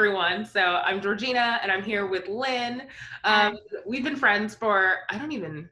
[0.00, 0.46] everyone.
[0.46, 2.84] So I'm Georgina and I'm here with Lynn.
[3.24, 5.68] Um, we've been friends for, I don't even,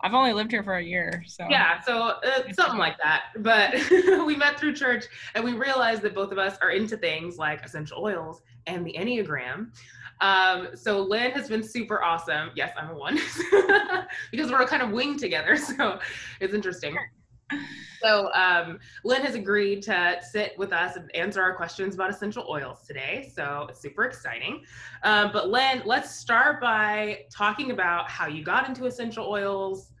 [0.00, 3.30] I've only lived here for a year, so yeah, so uh, something like that.
[3.38, 3.74] But
[4.24, 7.64] we met through church and we realized that both of us are into things like
[7.64, 9.72] essential oils and the Enneagram.
[10.20, 12.50] Um, so Lynn has been super awesome.
[12.54, 13.18] Yes, I'm a one
[14.30, 15.56] because we're kind of winged together.
[15.76, 15.98] So
[16.38, 16.96] it's interesting.
[18.00, 22.46] So um, Lynn has agreed to sit with us and answer our questions about essential
[22.48, 23.30] oils today.
[23.34, 24.62] So it's super exciting.
[25.02, 29.92] Um, but Lynn, let's start by talking about how you got into essential oils,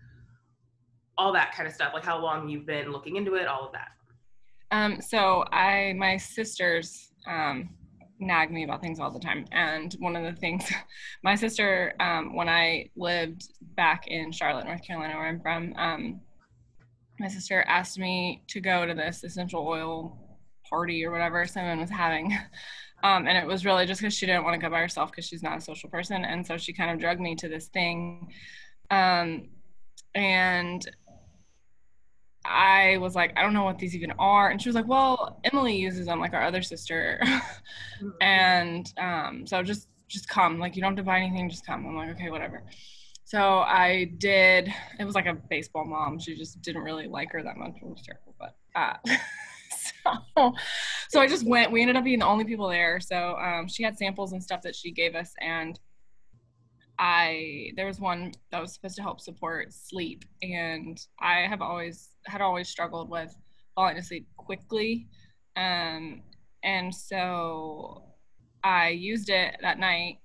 [1.16, 3.72] all that kind of stuff, like how long you've been looking into it, all of
[3.72, 3.88] that.
[4.70, 7.70] Um, so I, my sisters um,
[8.20, 10.70] nag me about things all the time, and one of the things,
[11.22, 16.20] my sister, um, when I lived back in Charlotte, North Carolina, where I'm from, um,
[17.20, 20.18] my sister asked me to go to this essential oil
[20.68, 22.36] party or whatever someone was having.
[23.04, 25.24] Um, and it was really just because she didn't want to go by herself because
[25.24, 26.24] she's not a social person.
[26.24, 28.32] And so she kind of drugged me to this thing.
[28.90, 29.50] Um,
[30.16, 30.84] and
[32.44, 34.50] I was like, I don't know what these even are.
[34.50, 37.22] And she was like, Well, Emily uses them like our other sister.
[38.00, 38.10] Mm-hmm.
[38.20, 40.60] and um, so just just come.
[40.60, 41.84] Like you don't have to buy anything, just come.
[41.84, 42.62] I'm like, okay, whatever.
[43.28, 44.72] So I did.
[44.98, 46.18] It was like a baseball mom.
[46.18, 47.74] She just didn't really like her that much.
[47.76, 48.96] It was terrible, but uh,
[50.32, 50.54] so
[51.10, 51.70] so I just went.
[51.70, 53.00] We ended up being the only people there.
[53.00, 55.78] So um, she had samples and stuff that she gave us, and
[56.98, 62.08] I there was one that was supposed to help support sleep, and I have always
[62.24, 63.36] had always struggled with
[63.74, 65.06] falling asleep quickly,
[65.54, 66.22] um,
[66.64, 68.04] and so
[68.64, 70.20] I used it that night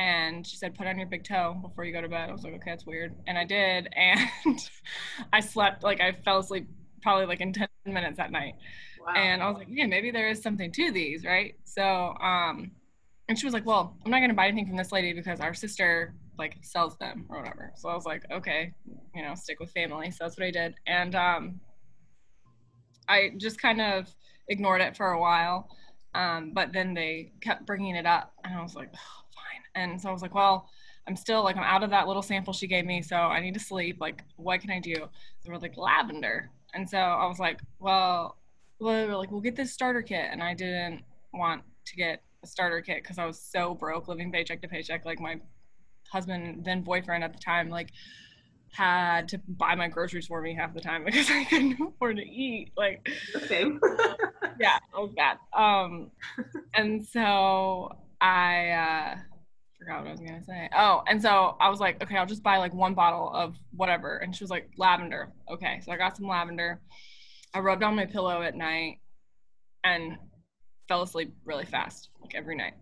[0.00, 2.30] and she said put on your big toe before you go to bed.
[2.30, 3.14] I was like okay that's weird.
[3.26, 4.58] And i did and
[5.32, 6.66] i slept like i fell asleep
[7.02, 8.54] probably like in 10 minutes that night.
[9.00, 9.14] Wow.
[9.16, 11.54] and i was like yeah maybe there is something to these right?
[11.64, 12.72] So um
[13.28, 15.40] and she was like well i'm not going to buy anything from this lady because
[15.40, 17.72] our sister like sells them or whatever.
[17.76, 18.72] So i was like okay
[19.14, 20.10] you know stick with family.
[20.10, 20.74] So that's what i did.
[20.86, 21.60] And um
[23.06, 24.08] i just kind of
[24.48, 25.68] ignored it for a while
[26.12, 29.19] um, but then they kept bringing it up and i was like oh,
[29.74, 30.68] and so I was like, well,
[31.06, 33.02] I'm still like, I'm out of that little sample she gave me.
[33.02, 33.98] So I need to sleep.
[34.00, 34.94] Like, what can I do?
[34.94, 36.50] They were like, lavender.
[36.74, 38.36] And so I was like, well,
[38.78, 40.26] well, were like, we'll get this starter kit.
[40.30, 44.32] And I didn't want to get a starter kit because I was so broke living
[44.32, 45.04] paycheck to paycheck.
[45.04, 45.40] Like my
[46.10, 47.90] husband, then boyfriend at the time, like
[48.72, 52.22] had to buy my groceries for me half the time because I couldn't afford to
[52.22, 52.72] eat.
[52.76, 53.08] Like,
[53.46, 53.80] same.
[54.60, 55.38] yeah, it was bad.
[55.52, 56.10] Um,
[56.74, 59.16] and so I, uh,
[59.80, 60.68] forgot what I was gonna say.
[60.76, 64.18] Oh, and so I was like, okay, I'll just buy like one bottle of whatever.
[64.18, 65.32] And she was like, lavender.
[65.50, 66.80] Okay, so I got some lavender.
[67.54, 68.98] I rubbed on my pillow at night
[69.82, 70.18] and
[70.86, 72.74] fell asleep really fast, like every night.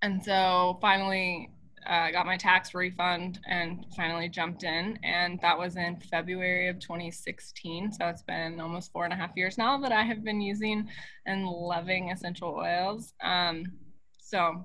[0.00, 1.50] And so finally,
[1.86, 4.98] uh, I got my tax refund and finally jumped in.
[5.02, 7.92] And that was in February of 2016.
[7.92, 10.88] So it's been almost four and a half years now that I have been using
[11.26, 13.12] and loving essential oils.
[13.22, 13.64] Um,
[14.18, 14.64] so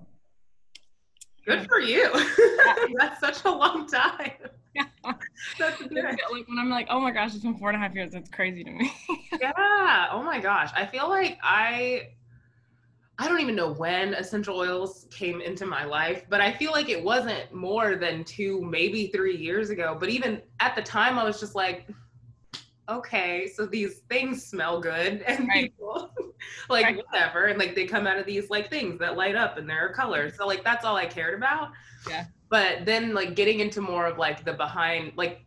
[1.46, 2.12] Good for you.
[2.98, 4.32] That's such a long time.
[4.74, 4.86] Yeah.
[5.60, 6.04] That's good.
[6.04, 8.12] Like when I'm like, oh my gosh, it's been four and a half years.
[8.12, 8.92] That's crazy to me.
[9.42, 10.08] yeah.
[10.12, 10.72] Oh my gosh.
[10.76, 12.10] I feel like I
[13.18, 16.90] I don't even know when essential oils came into my life, but I feel like
[16.90, 19.96] it wasn't more than two, maybe three years ago.
[19.98, 21.88] But even at the time, I was just like,
[22.90, 25.72] okay, so these things smell good and right.
[25.72, 26.12] people
[26.70, 26.98] like right.
[26.98, 27.46] whatever.
[27.46, 29.94] And like they come out of these like things that light up and there are
[29.94, 30.34] colors.
[30.38, 31.70] So like that's all I cared about.
[32.10, 32.26] Yeah.
[32.50, 35.46] But then like getting into more of like the behind like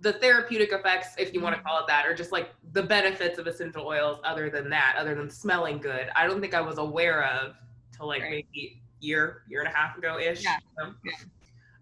[0.00, 1.68] the therapeutic effects, if you want to mm-hmm.
[1.68, 5.14] call it that, or just like the benefits of essential oils other than that, other
[5.14, 7.54] than smelling good, I don't think I was aware of
[7.96, 8.44] till like right.
[8.52, 10.44] maybe year, year and a half ago ish.
[10.44, 10.58] Yeah.
[10.78, 11.12] So, yeah.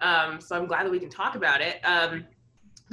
[0.01, 1.81] Um, so I'm glad that we can talk about it.
[1.85, 2.25] Um,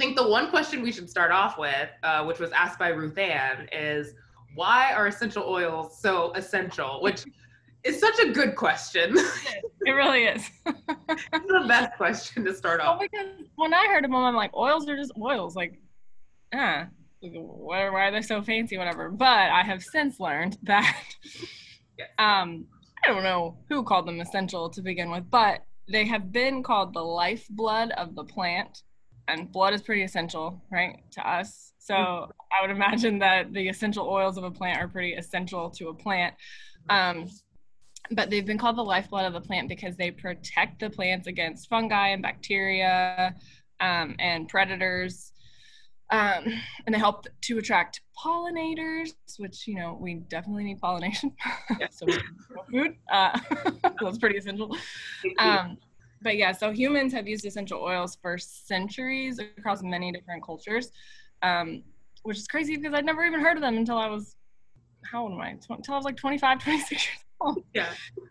[0.00, 3.18] think the one question we should start off with, uh, which was asked by Ruth
[3.18, 4.14] Ann, is
[4.54, 7.02] why are essential oils so essential?
[7.02, 7.24] Which
[7.84, 9.16] is such a good question.
[9.86, 10.46] It really is.
[10.66, 12.98] it's the best question to start off.
[12.98, 15.56] Well, because when I heard of them, I'm like, oils are just oils.
[15.56, 15.80] Like,
[16.52, 16.86] why,
[17.88, 18.76] why are they so fancy?
[18.76, 19.08] Whatever.
[19.08, 21.02] But I have since learned that,
[22.18, 22.66] um,
[23.02, 26.92] I don't know who called them essential to begin with, but they have been called
[26.92, 28.82] the lifeblood of the plant
[29.30, 31.72] and blood is pretty essential, right, to us.
[31.78, 32.30] So mm-hmm.
[32.52, 35.94] I would imagine that the essential oils of a plant are pretty essential to a
[35.94, 36.34] plant.
[36.88, 37.28] Um,
[38.10, 41.68] but they've been called the lifeblood of the plant because they protect the plants against
[41.68, 43.34] fungi and bacteria
[43.80, 45.32] um, and predators.
[46.10, 46.44] Um,
[46.86, 51.32] and they help to attract pollinators, which you know we definitely need pollination.
[51.78, 51.86] Yeah.
[51.90, 52.06] so
[52.70, 53.38] food, uh,
[54.02, 54.76] that's pretty essential.
[55.38, 55.78] Um,
[56.22, 60.92] but yeah, so humans have used essential oils for centuries across many different cultures,
[61.42, 61.82] um,
[62.22, 64.36] which is crazy because I'd never even heard of them until I was
[65.10, 65.56] how old am I?
[65.70, 67.62] Until I was like 25, 26 years old.
[67.74, 67.88] Yeah.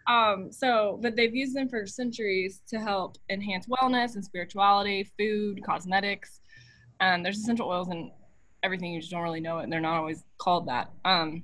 [0.08, 5.64] Um, so, but they've used them for centuries to help enhance wellness and spirituality, food,
[5.64, 6.42] cosmetics.
[7.00, 8.12] And there's essential oils in
[8.64, 8.94] everything.
[8.94, 9.64] You just don't really know it.
[9.64, 10.92] And they're not always called that.
[11.06, 11.44] Um,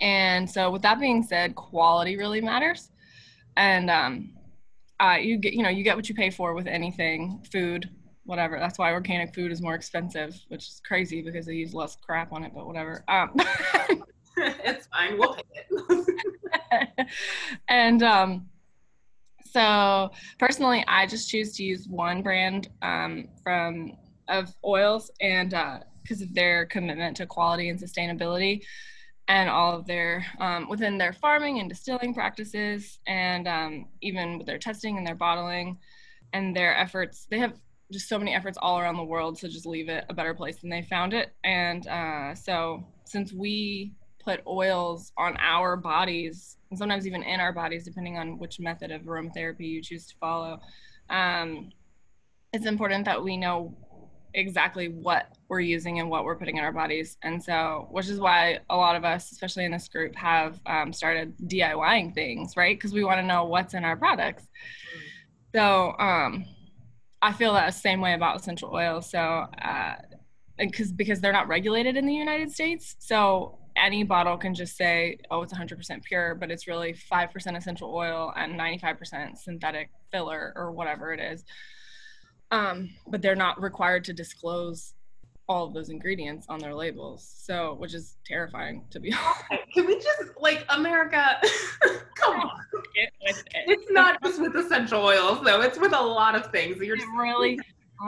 [0.00, 2.90] and so, with that being said, quality really matters.
[3.56, 4.32] And um,
[5.00, 7.90] uh, you get, you know, you get what you pay for with anything, food,
[8.24, 8.58] whatever.
[8.58, 12.32] That's why organic food is more expensive, which is crazy because they use less crap
[12.32, 12.52] on it.
[12.54, 13.04] But whatever.
[13.08, 13.34] Um,
[14.36, 15.18] it's fine.
[15.18, 17.06] We'll pay it.
[17.68, 18.46] and um,
[19.50, 23.92] so personally, I just choose to use one brand um, from
[24.28, 25.50] of oils and
[26.02, 28.62] because uh, of their commitment to quality and sustainability
[29.28, 34.46] and all of their um, within their farming and distilling practices and um, even with
[34.46, 35.78] their testing and their bottling
[36.32, 37.26] and their efforts.
[37.30, 37.54] They have
[37.92, 40.58] just so many efforts all around the world to just leave it a better place
[40.58, 41.32] than they found it.
[41.44, 43.92] And uh, so since we
[44.24, 48.90] put oils on our bodies and sometimes even in our bodies depending on which method
[48.90, 50.58] of aromatherapy you choose to follow
[51.10, 51.70] um,
[52.52, 53.76] it's important that we know
[54.34, 57.16] exactly what we're using and what we're putting in our bodies.
[57.22, 60.92] And so which is why a lot of us especially in this group have um,
[60.92, 62.76] started diying things right?
[62.76, 64.46] Because we want to know what's in our products.
[65.54, 66.46] So um,
[67.22, 69.08] i feel that same way about essential oils.
[69.08, 69.94] So uh,
[70.58, 72.96] because because they're not regulated in the united states.
[72.98, 77.92] So any bottle can just say, oh, it's 100% pure, but it's really 5% essential
[77.92, 81.44] oil and 95% synthetic filler or whatever it is.
[82.50, 84.94] Um, but they're not required to disclose
[85.48, 87.30] all of those ingredients on their labels.
[87.36, 89.12] So, which is terrifying to be
[89.50, 89.64] honest.
[89.74, 91.40] Can we just like America?
[92.14, 92.60] come on.
[92.94, 93.44] It, it.
[93.66, 95.60] It's not just with essential oils, though.
[95.60, 96.78] It's with a lot of things.
[96.78, 97.58] You're it really,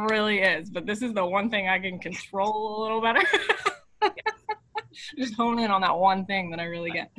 [0.09, 0.71] really is.
[0.71, 3.23] But this is the one thing I can control a little better.
[5.19, 7.11] just hone in on that one thing that I really get.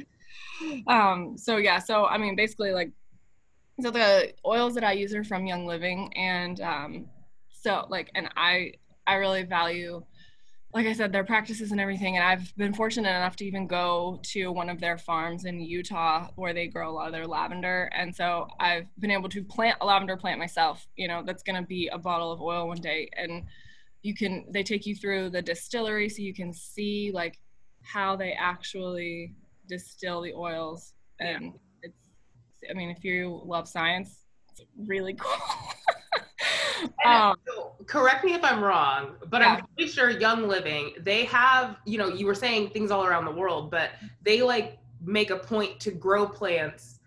[0.87, 2.91] Um, so yeah, so I mean, basically, like,
[3.79, 7.05] so the oils that I use are from Young Living, and um,
[7.51, 8.73] so like, and I
[9.05, 10.03] I really value,
[10.73, 12.17] like I said, their practices and everything.
[12.17, 16.29] And I've been fortunate enough to even go to one of their farms in Utah
[16.35, 19.77] where they grow a lot of their lavender, and so I've been able to plant
[19.81, 20.87] a lavender plant myself.
[20.95, 23.43] You know, that's going to be a bottle of oil one day, and
[24.01, 27.39] you can they take you through the distillery so you can see like
[27.83, 29.35] how they actually
[29.67, 31.51] distill the oils and yeah.
[32.69, 35.31] I mean if you love science it's really cool
[37.05, 39.55] um, so correct me if i'm wrong but yeah.
[39.55, 43.25] i'm pretty sure young living they have you know you were saying things all around
[43.25, 46.99] the world but they like make a point to grow plants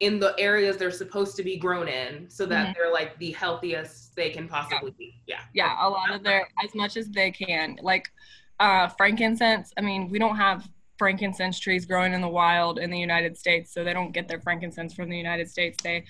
[0.00, 2.72] in the areas they're supposed to be grown in so that mm-hmm.
[2.76, 4.96] they're like the healthiest they can possibly yeah.
[4.98, 8.10] be yeah yeah a lot of their as much as they can like
[8.62, 10.68] uh, frankincense, I mean, we don't have
[11.02, 14.40] frankincense trees growing in the wild in the United States, so they don't get their
[14.40, 15.76] frankincense from the United States.
[15.82, 16.04] They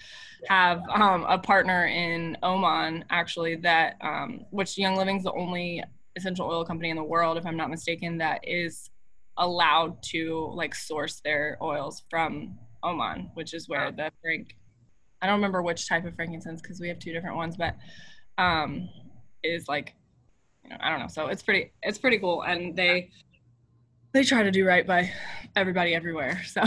[0.49, 5.83] have um, a partner in Oman, actually, that um, which Young Living's the only
[6.15, 8.91] essential oil company in the world, if I'm not mistaken, that is
[9.39, 14.55] allowed to like source their oils from Oman, which is where the frank.
[15.23, 17.77] I don't remember which type of frankincense because we have two different ones, but
[18.37, 18.91] um,
[19.43, 19.95] is like
[20.63, 21.09] you know, I don't know.
[21.09, 23.09] So it's pretty it's pretty cool, and they
[24.13, 25.11] they try to do right by
[25.57, 26.43] everybody everywhere.
[26.47, 26.63] So.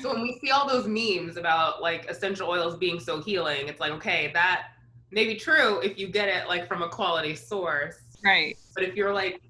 [0.00, 3.80] so when we see all those memes about like essential oils being so healing, it's
[3.80, 4.68] like okay, that
[5.10, 7.96] may be true if you get it like from a quality source.
[8.24, 8.56] Right.
[8.74, 9.40] But if you're like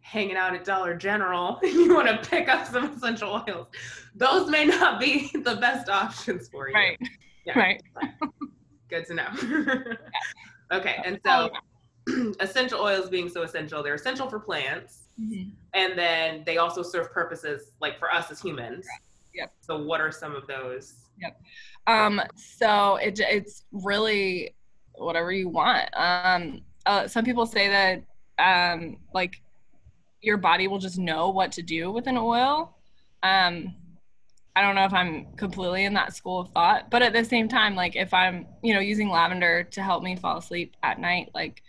[0.00, 3.66] hanging out at Dollar General and you want to pick up some essential oils,
[4.14, 6.74] those may not be the best options for you.
[6.74, 6.98] Right.
[7.46, 7.58] Yeah.
[7.58, 7.82] Right.
[8.88, 9.28] Good to know.
[10.72, 10.96] okay.
[11.04, 11.50] And so
[12.08, 15.03] oh, essential oils being so essential, they're essential for plants.
[15.20, 15.50] Mm-hmm.
[15.74, 18.86] And then they also serve purposes like for us as humans.
[19.34, 19.52] Yep.
[19.60, 20.94] So what are some of those?
[21.20, 21.40] Yep.
[21.86, 24.54] Um, so it, it's really
[24.94, 25.88] whatever you want.
[25.94, 28.04] Um, uh, some people say that
[28.38, 29.40] um, like
[30.20, 32.76] your body will just know what to do with an oil.
[33.22, 33.74] Um,
[34.56, 37.48] I don't know if I'm completely in that school of thought, but at the same
[37.48, 41.30] time, like if I'm, you know, using lavender to help me fall asleep at night,
[41.34, 41.62] like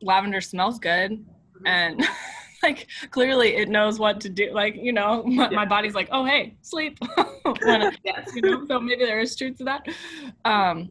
[0.00, 1.24] lavender smells good.
[1.66, 2.04] And
[2.62, 5.56] like clearly it knows what to do like you know my, yeah.
[5.56, 6.98] my body's like oh hey sleep
[7.64, 8.30] yes.
[8.34, 9.86] you know so maybe there is truth to that
[10.44, 10.90] um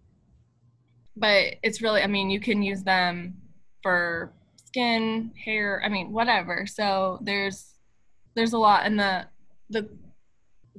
[1.16, 3.36] but it's really i mean you can use them
[3.82, 4.34] for
[4.74, 6.66] skin, hair, I mean, whatever.
[6.66, 7.76] So there's
[8.36, 9.28] there's a lot in the
[9.70, 9.88] the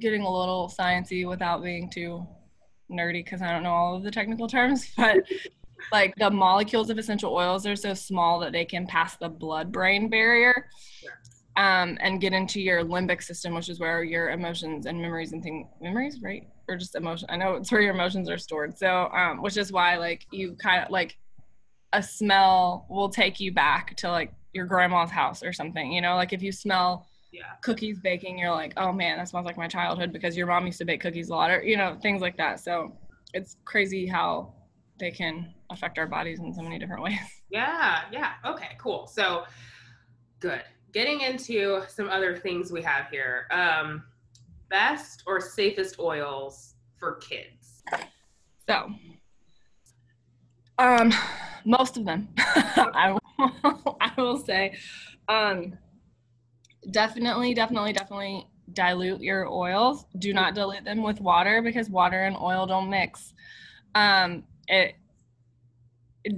[0.01, 2.27] getting a little sciencey without being too
[2.91, 5.23] nerdy because I don't know all of the technical terms, but
[5.91, 9.71] like the molecules of essential oils are so small that they can pass the blood
[9.71, 10.67] brain barrier
[11.57, 15.41] um, and get into your limbic system, which is where your emotions and memories and
[15.41, 16.47] things memories, right?
[16.67, 17.27] Or just emotion.
[17.31, 18.77] I know it's where your emotions are stored.
[18.77, 21.17] So, um, which is why like you kind of like
[21.93, 25.91] a smell will take you back to like your grandma's house or something.
[25.91, 27.43] You know, like if you smell Yeah.
[27.61, 30.79] cookies baking, you're like, oh man, that smells like my childhood because your mom used
[30.79, 32.59] to bake cookies a lot, or you know, things like that.
[32.59, 32.97] So
[33.33, 34.53] it's crazy how
[34.99, 37.19] they can affect our bodies in so many different ways.
[37.51, 38.33] Yeah, yeah.
[38.43, 39.07] Okay, cool.
[39.07, 39.43] So
[40.39, 40.63] good.
[40.91, 43.45] Getting into some other things we have here.
[43.51, 44.03] Um,
[44.69, 47.83] best or safest oils for kids?
[48.67, 48.89] So,
[50.79, 51.13] um,
[51.65, 54.75] most of them, I will, I will say,
[55.29, 55.77] um,
[56.91, 60.05] definitely, definitely, definitely dilute your oils.
[60.17, 63.33] Do not dilute them with water because water and oil don't mix.
[63.93, 64.95] Um, it, it-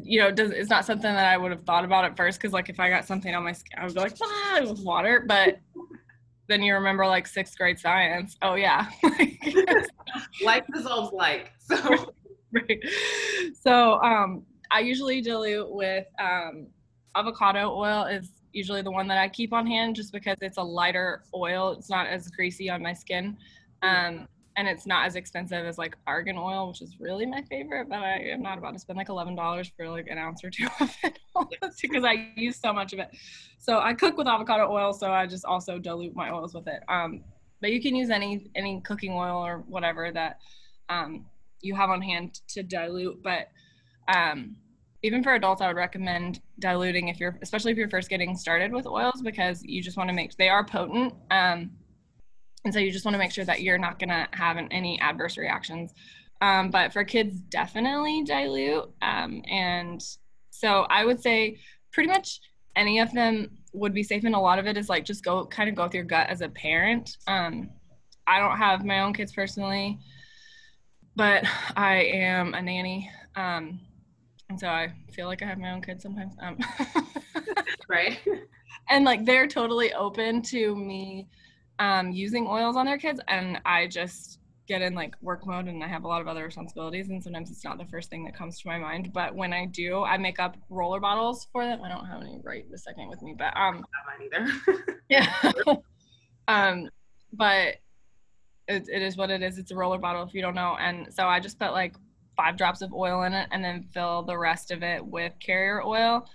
[0.03, 2.53] you know, does, it's not something that I would have thought about at first because,
[2.53, 4.81] like, if I got something on my skin, I would be like, ah, it was
[4.81, 5.23] water.
[5.27, 5.59] But
[6.47, 8.37] then you remember, like, sixth grade science.
[8.41, 8.89] Oh, yeah.
[10.43, 11.51] Like dissolves like.
[11.59, 12.13] So
[12.51, 12.79] right.
[13.61, 16.67] So um, I usually dilute with um,
[17.15, 20.63] avocado oil is usually the one that I keep on hand just because it's a
[20.63, 21.71] lighter oil.
[21.71, 23.37] It's not as greasy on my skin.
[23.81, 27.87] Um, and it's not as expensive as like argan oil, which is really my favorite,
[27.87, 30.49] but I am not about to spend like eleven dollars for like an ounce or
[30.49, 31.19] two of it
[31.81, 33.09] because I use so much of it.
[33.59, 36.81] So I cook with avocado oil, so I just also dilute my oils with it.
[36.89, 37.23] Um,
[37.61, 40.39] but you can use any any cooking oil or whatever that
[40.89, 41.25] um,
[41.61, 43.21] you have on hand to dilute.
[43.21, 43.49] But
[44.13, 44.55] um,
[45.03, 48.71] even for adults, I would recommend diluting if you're, especially if you're first getting started
[48.71, 51.71] with oils, because you just want to make they are potent, um,
[52.67, 54.99] and so you just want to make sure that you're not gonna have an, any
[55.01, 55.93] adverse reactions.
[56.41, 58.89] Um, but for kids, definitely dilute.
[59.01, 60.03] Um, and
[60.51, 61.59] so I would say
[61.91, 62.41] pretty much
[62.75, 65.45] any of them would be safe, and a lot of it is like just go
[65.45, 67.17] kind of go with your gut as a parent.
[67.27, 67.69] Um,
[68.27, 69.99] I don't have my own kids personally
[71.17, 71.43] but
[71.75, 73.09] I am a nanny.
[73.35, 73.81] Um,
[74.49, 76.35] and so I feel like I have my own kids sometimes.
[76.39, 76.59] Um,
[77.89, 78.19] right.
[78.89, 81.27] and like they're totally open to me
[81.79, 83.19] um, using oils on their kids.
[83.27, 86.43] And I just get in like work mode and I have a lot of other
[86.43, 87.09] responsibilities.
[87.09, 89.13] And sometimes it's not the first thing that comes to my mind.
[89.13, 91.81] But when I do, I make up roller bottles for them.
[91.83, 94.93] I don't have any right this second with me, but um, Not mine either.
[95.09, 95.51] yeah.
[96.47, 96.89] um,
[97.33, 97.75] but
[98.67, 99.57] it, it is what it is.
[99.57, 100.75] It's a roller bottle if you don't know.
[100.79, 101.95] And so I just put like
[102.35, 105.81] five drops of oil in it and then fill the rest of it with carrier
[105.83, 106.29] oil.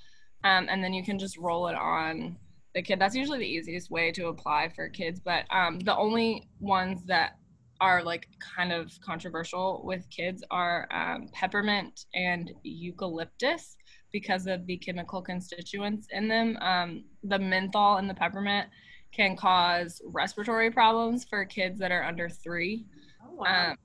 [0.44, 2.36] Um, and then you can just roll it on
[2.74, 2.98] the kid.
[2.98, 5.20] That's usually the easiest way to apply for kids.
[5.20, 7.32] But um, the only ones that
[7.80, 13.76] are like kind of controversial with kids are um, peppermint and eucalyptus
[14.12, 16.56] because of the chemical constituents in them.
[16.60, 18.68] Um, the menthol and the peppermint
[19.12, 22.86] can cause respiratory problems for kids that are under three.
[23.22, 23.70] Oh, wow.
[23.70, 23.76] Um,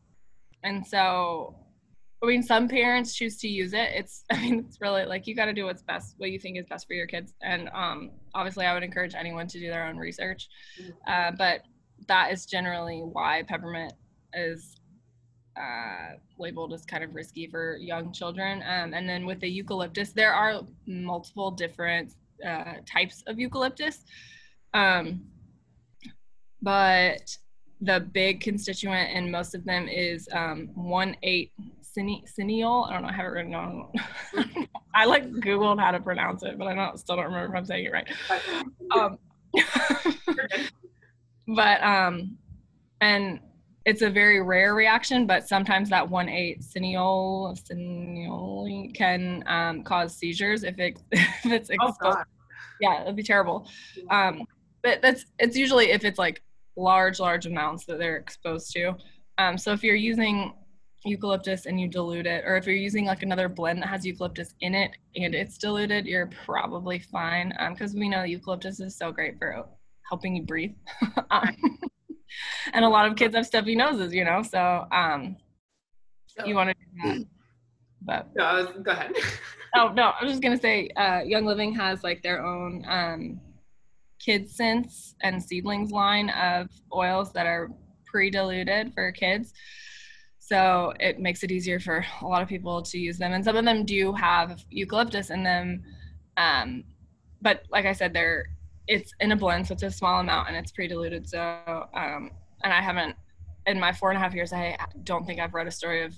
[0.64, 1.56] and so,
[2.24, 3.90] I mean, some parents choose to use it.
[3.94, 6.58] It's, I mean, it's really like you got to do what's best, what you think
[6.58, 7.34] is best for your kids.
[7.42, 10.50] And um, obviously, I would encourage anyone to do their own research.
[10.82, 10.92] Mm-hmm.
[11.08, 11.62] Uh, but
[12.08, 13.94] that is generally why peppermint
[14.34, 14.78] is
[15.58, 18.64] uh, labeled as kind of risky for young children.
[18.68, 22.14] Um, and then with the eucalyptus, there are multiple different
[22.46, 24.04] uh, types of eucalyptus.
[24.74, 25.26] Um,
[26.62, 27.36] but
[27.82, 31.52] the big constituent in most of them is um, 1 8
[31.98, 32.90] Cineole.
[32.90, 33.10] I don't know.
[33.10, 33.92] I have it written down.
[34.96, 37.66] I like Googled how to pronounce it, but I don't, still don't remember if I'm
[37.66, 38.08] saying it right.
[38.96, 39.18] Um,
[41.56, 42.38] but um,
[43.02, 43.40] and
[43.86, 50.64] it's a very rare reaction, but sometimes that 1,8 cineol, cineol can um, cause seizures
[50.64, 52.18] if, it, if it's oh, exposed.
[52.20, 52.24] Oh,
[52.82, 53.66] yeah, it'd be terrible.
[54.12, 54.44] Um,
[54.84, 56.44] but that's it's usually if it's like
[56.76, 58.96] large, large amounts that they're exposed to.
[59.38, 60.54] Um, so if you're using
[61.08, 64.54] eucalyptus and you dilute it or if you're using like another blend that has eucalyptus
[64.62, 69.12] in it and it's diluted you're probably fine um because we know eucalyptus is so
[69.12, 69.66] great for
[70.10, 70.76] helping you breathe
[71.32, 71.56] um,
[72.74, 75.36] and a lot of kids have stuffy noses you know so um
[76.46, 77.26] you want to do that
[78.02, 79.14] but No, was, go ahead.
[79.76, 83.40] Oh no, I was just gonna say, uh, Young Living has like their own um,
[84.26, 87.70] KidScents and seedlings line of oils that are
[88.06, 89.54] pre-diluted for kids.
[90.48, 93.58] So it makes it easier for a lot of people to use them, and some
[93.58, 95.84] of them do have eucalyptus in them.
[96.38, 96.86] Um,
[97.42, 98.46] but like I said, there
[98.88, 101.28] it's in a blend, so it's a small amount and it's pre-diluted.
[101.28, 101.40] So,
[101.94, 102.32] um,
[102.64, 103.18] and I haven't
[103.66, 106.16] in my four and a half years, I don't think I've read a story of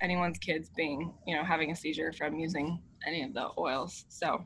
[0.00, 4.04] anyone's kids being, you know, having a seizure from using any of the oils.
[4.08, 4.44] So,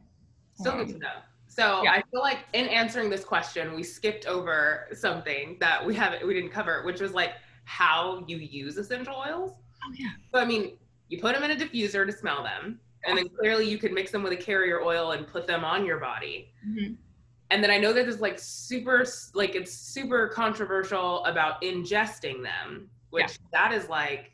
[0.55, 1.09] so um, good to know.
[1.47, 1.93] So yeah.
[1.93, 6.33] I feel like in answering this question, we skipped over something that we haven't we
[6.33, 7.33] didn't cover, which was like
[7.66, 9.52] how you use essential oils.
[9.85, 10.08] Oh yeah.
[10.32, 13.68] So I mean, you put them in a diffuser to smell them, and then clearly
[13.68, 16.52] you can mix them with a carrier oil and put them on your body.
[16.66, 16.94] Mm-hmm.
[17.50, 19.04] And then I know that there's like super
[19.35, 23.68] like it's super controversial about ingesting them, which yeah.
[23.68, 24.32] that is like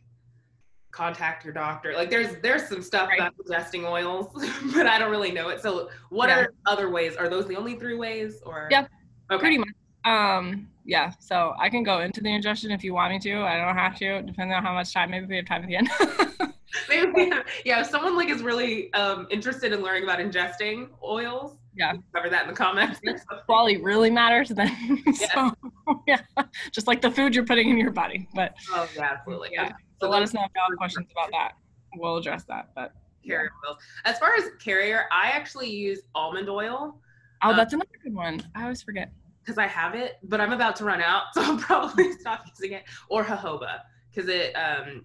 [0.93, 1.95] contact your doctor.
[1.95, 3.19] Like there's there's some stuff right.
[3.19, 4.29] about ingesting oils,
[4.75, 5.61] but I don't really know it.
[5.61, 6.41] So what yeah.
[6.41, 7.17] are other ways?
[7.17, 8.87] Are those the only three ways or Yeah.
[9.31, 9.41] Okay.
[9.41, 9.69] Pretty much.
[10.05, 13.43] Um yeah, so I can go into the ingestion if you want me to.
[13.43, 15.11] I don't have to, depending on how much time.
[15.11, 15.91] Maybe we have time at the end.
[16.89, 21.57] Maybe have, yeah, if someone like is really um interested in learning about ingesting oils,
[21.75, 23.01] yeah cover that in the comments
[23.47, 25.03] quality really matters then
[25.35, 25.51] so
[26.07, 26.21] yeah
[26.71, 29.75] just like the food you're putting in your body but oh yeah absolutely yeah okay.
[30.01, 31.53] so, let us know if you have questions about that
[31.97, 32.95] we'll address that but
[33.27, 33.71] carrier yeah.
[33.71, 36.99] oils as far as carrier i actually use almond oil
[37.43, 39.13] oh um, that's another good one i always forget
[39.43, 42.77] because i have it but i'm about to run out so i'll probably stop using
[42.77, 43.81] it or jojoba
[44.11, 45.05] because it um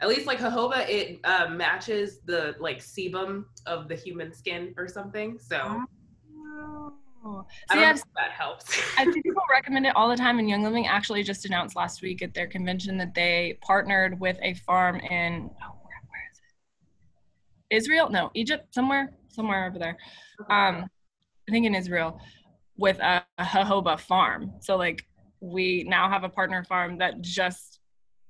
[0.00, 4.88] at least like jojoba it uh, matches the like sebum of the human skin or
[4.88, 5.84] something so oh.
[7.72, 8.78] See, I that helps.
[8.98, 12.02] I see people recommend it all the time, and Young Living actually just announced last
[12.02, 16.38] week at their convention that they partnered with a farm in oh, where, where is
[17.70, 17.76] it?
[17.76, 18.10] Israel?
[18.10, 19.96] No, Egypt, somewhere, somewhere over there.
[20.50, 20.84] Um,
[21.48, 22.20] I think in Israel,
[22.76, 24.52] with a, a jojoba farm.
[24.60, 25.04] So like,
[25.40, 27.80] we now have a partner farm that just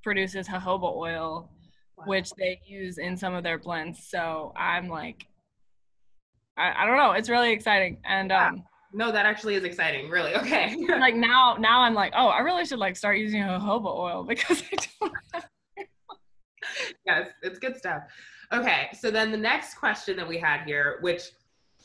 [0.02, 1.50] produces jojoba oil
[1.96, 2.04] wow.
[2.06, 4.06] which they use in some of their blends.
[4.08, 5.26] So I'm like,
[6.56, 7.12] I, I don't know.
[7.12, 7.98] It's really exciting.
[8.04, 10.08] And um, no, that actually is exciting.
[10.08, 10.34] Really.
[10.44, 10.76] Okay.
[10.88, 14.62] like now, now I'm like, oh, I really should like start using jojoba oil because
[14.72, 15.44] I don't.
[17.06, 18.02] Yes, it's good stuff.
[18.52, 21.22] Okay, so then the next question that we had here, which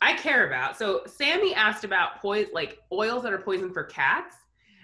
[0.02, 0.78] I care about.
[0.78, 4.36] So Sammy asked about poison, like oils that are poison for cats,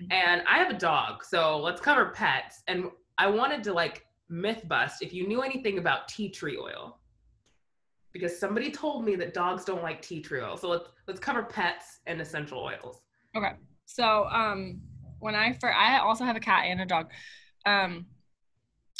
[0.01, 0.11] mm-hmm.
[0.11, 2.63] and I have a dog, so let's cover pets.
[2.67, 2.85] And
[3.17, 6.97] I wanted to like myth bust if you knew anything about tea tree oil
[8.11, 11.43] because somebody told me that dogs don't like tea tree oil so let's let's cover
[11.43, 13.01] pets and essential oils
[13.35, 13.53] okay
[13.85, 14.79] so um
[15.19, 17.11] when i first i also have a cat and a dog
[17.67, 18.05] um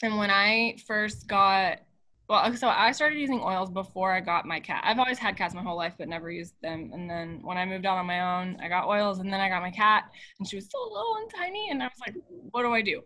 [0.03, 1.79] and when i first got
[2.27, 4.83] well so i started using oils before i got my cat.
[4.85, 6.91] I've always had cats my whole life but never used them.
[6.93, 9.49] And then when i moved out on my own i got oils and then i
[9.49, 10.05] got my cat
[10.39, 12.15] and she was so little and tiny and i was like
[12.51, 13.01] what do i do?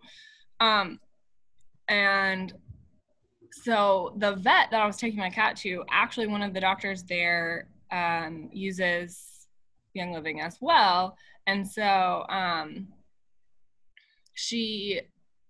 [0.59, 0.99] Um
[1.89, 2.53] and
[3.51, 7.03] so the vet that I was taking my cat to, actually one of the doctors
[7.03, 9.47] there um, uses
[9.93, 11.17] Young Living as well.
[11.47, 12.87] And so um,
[14.33, 15.01] she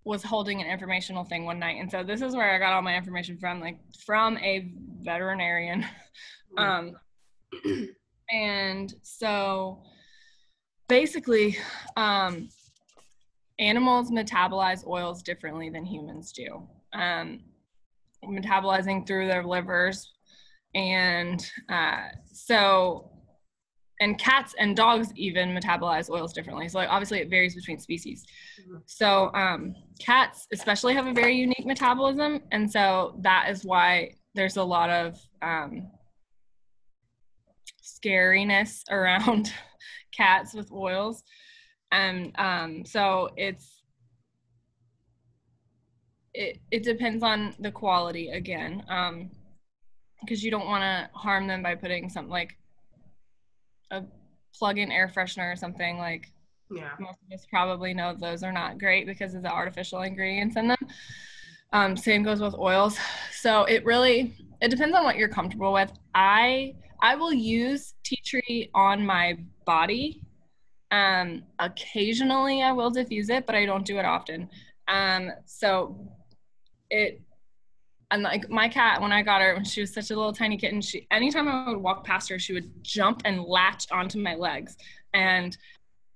[0.04, 1.78] was holding an informational thing one night.
[1.80, 5.86] And so this is where I got all my information from, like from a veterinarian.
[6.58, 6.96] um,
[8.32, 9.84] and so
[10.88, 11.58] basically,
[11.98, 12.50] um,
[13.60, 16.68] animals metabolize oils differently than humans do.
[16.94, 17.42] Um,
[18.26, 20.14] metabolizing through their livers.
[20.76, 23.09] And uh, so,
[24.00, 26.70] and cats and dogs even metabolize oils differently.
[26.70, 28.26] So, like, obviously, it varies between species.
[28.62, 28.78] Mm-hmm.
[28.86, 32.42] So, um, cats especially have a very unique metabolism.
[32.52, 35.88] And so, that is why there's a lot of um,
[37.84, 39.54] scariness around
[40.12, 41.24] cats with oils
[41.92, 43.82] and um, so it's
[46.34, 49.32] it, it depends on the quality again um
[50.22, 52.59] because you don't want to harm them by putting something like
[53.92, 54.04] a
[54.54, 56.32] plug-in air freshener or something like
[56.72, 56.92] yeah.
[57.00, 60.68] most of us probably know those are not great because of the artificial ingredients in
[60.68, 60.78] them.
[61.72, 62.98] Um, same goes with oils.
[63.32, 65.92] So it really it depends on what you're comfortable with.
[66.14, 70.22] I i will use tea tree on my body.
[70.92, 74.50] Um, occasionally I will diffuse it, but I don't do it often.
[74.88, 76.12] Um, so
[76.90, 77.22] it,
[78.12, 80.58] and like my cat, when I got her, when she was such a little tiny
[80.58, 84.36] kitten, she, anytime I would walk past her, she would jump and latch onto my
[84.36, 84.78] legs.
[85.14, 85.56] And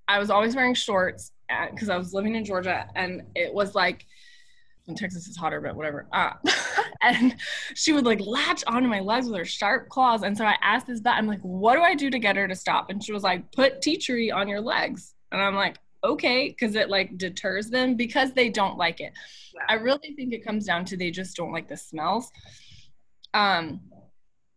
[0.07, 1.31] I was always wearing shorts
[1.71, 4.05] because uh, I was living in Georgia and it was like,
[4.87, 6.07] in Texas is hotter, but whatever.
[6.11, 6.31] Uh,
[7.01, 7.35] and
[7.73, 10.23] she would like latch onto my legs with her sharp claws.
[10.23, 12.47] And so I asked this vet, I'm like, what do I do to get her
[12.47, 12.89] to stop?
[12.89, 15.13] And she was like, put tea tree on your legs.
[15.31, 19.13] And I'm like, okay, because it like deters them because they don't like it.
[19.53, 19.61] Yeah.
[19.69, 22.29] I really think it comes down to they just don't like the smells.
[23.33, 23.81] Um,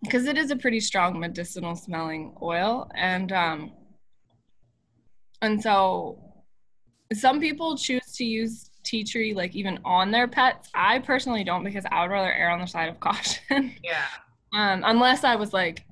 [0.02, 3.72] because it is a pretty strong medicinal smelling oil and um
[5.42, 6.22] and so
[7.14, 11.64] some people choose to use tea tree like even on their pets i personally don't
[11.64, 14.04] because i would rather err on the side of caution Yeah.
[14.54, 15.84] um unless i was like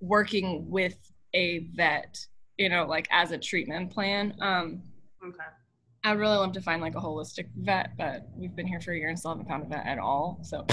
[0.00, 0.96] working with
[1.34, 2.16] a vet
[2.58, 4.82] you know like as a treatment plan um
[5.26, 5.44] Okay.
[6.04, 8.96] i'd really love to find like a holistic vet but we've been here for a
[8.96, 10.66] year and still haven't found a vet at all so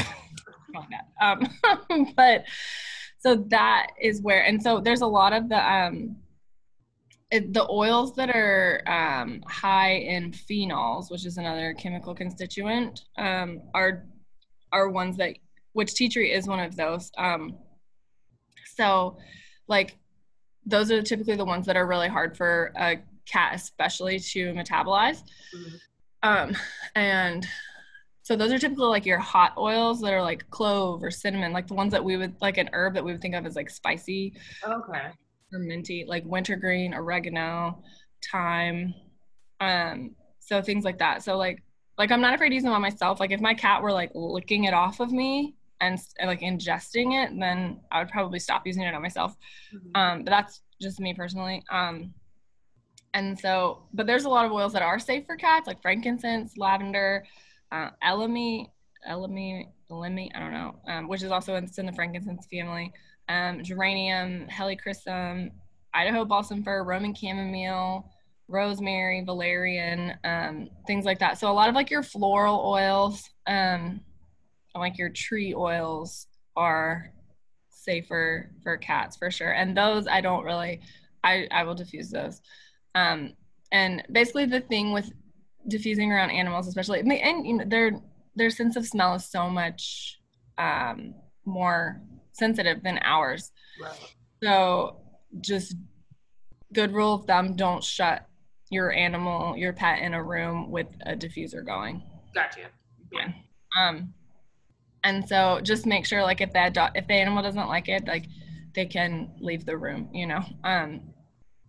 [1.21, 1.47] um
[2.15, 2.43] but
[3.19, 6.15] so that is where and so there's a lot of the um
[7.31, 13.61] it, the oils that are um, high in phenols, which is another chemical constituent, um,
[13.73, 14.05] are
[14.73, 15.37] are ones that
[15.73, 17.09] which tea tree is one of those.
[17.17, 17.57] Um,
[18.75, 19.17] so,
[19.67, 19.97] like
[20.65, 25.23] those are typically the ones that are really hard for a cat, especially to metabolize.
[25.55, 25.79] Mhm.
[26.23, 26.55] Um,
[26.95, 27.47] and
[28.21, 31.67] so those are typically like your hot oils that are like clove or cinnamon, like
[31.67, 33.69] the ones that we would like an herb that we would think of as like
[33.69, 35.07] spicy Okay.
[35.53, 37.81] or minty, like wintergreen, oregano,
[38.31, 38.93] thyme,
[39.59, 41.23] um, so things like that.
[41.23, 41.63] So like,
[41.97, 43.19] like I'm not afraid to use them on myself.
[43.19, 47.23] Like if my cat were like licking it off of me and, and like ingesting
[47.23, 49.35] it, then I would probably stop using it on myself.
[49.73, 49.97] Mhm.
[49.97, 51.63] Um, but that's just me personally.
[51.69, 52.13] Um,
[53.13, 56.53] and so, but there's a lot of oils that are safe for cats, like frankincense,
[56.57, 57.25] lavender,
[57.71, 58.69] uh, elemi,
[59.09, 62.93] elemi, elemi, I don't know, um, which is also in, in the frankincense family.
[63.27, 65.51] Um, geranium, helichrysum,
[65.93, 68.09] Idaho balsam fir, Roman chamomile,
[68.47, 71.37] rosemary, valerian, um, things like that.
[71.37, 74.01] So a lot of like your floral oils, um,
[74.75, 77.11] like your tree oils are
[77.69, 79.51] safer for cats for sure.
[79.51, 80.81] And those I don't really,
[81.23, 82.41] I, I will diffuse those.
[82.95, 83.33] Um,
[83.71, 85.11] and basically the thing with
[85.67, 87.99] diffusing around animals, especially, and you know, their
[88.35, 90.19] their sense of smell is so much
[90.57, 91.13] um,
[91.45, 92.01] more
[92.33, 93.51] sensitive than ours.
[93.81, 94.15] Right.
[94.43, 95.01] So
[95.39, 95.75] just
[96.73, 98.27] good rule of thumb: don't shut
[98.69, 102.03] your animal, your pet, in a room with a diffuser going.
[102.33, 102.69] Gotcha.
[103.11, 103.31] Yeah.
[103.79, 104.13] Um,
[105.03, 108.07] and so just make sure, like, if that dog, if the animal doesn't like it,
[108.07, 108.25] like,
[108.75, 110.09] they can leave the room.
[110.13, 110.43] You know.
[110.63, 111.01] Um,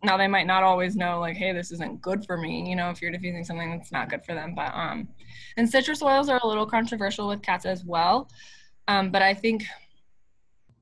[0.05, 2.69] now they might not always know, like, hey, this isn't good for me.
[2.69, 4.55] You know, if you're diffusing something that's not good for them.
[4.55, 5.09] But um,
[5.57, 8.29] and citrus oils are a little controversial with cats as well.
[8.89, 9.65] Um, but I think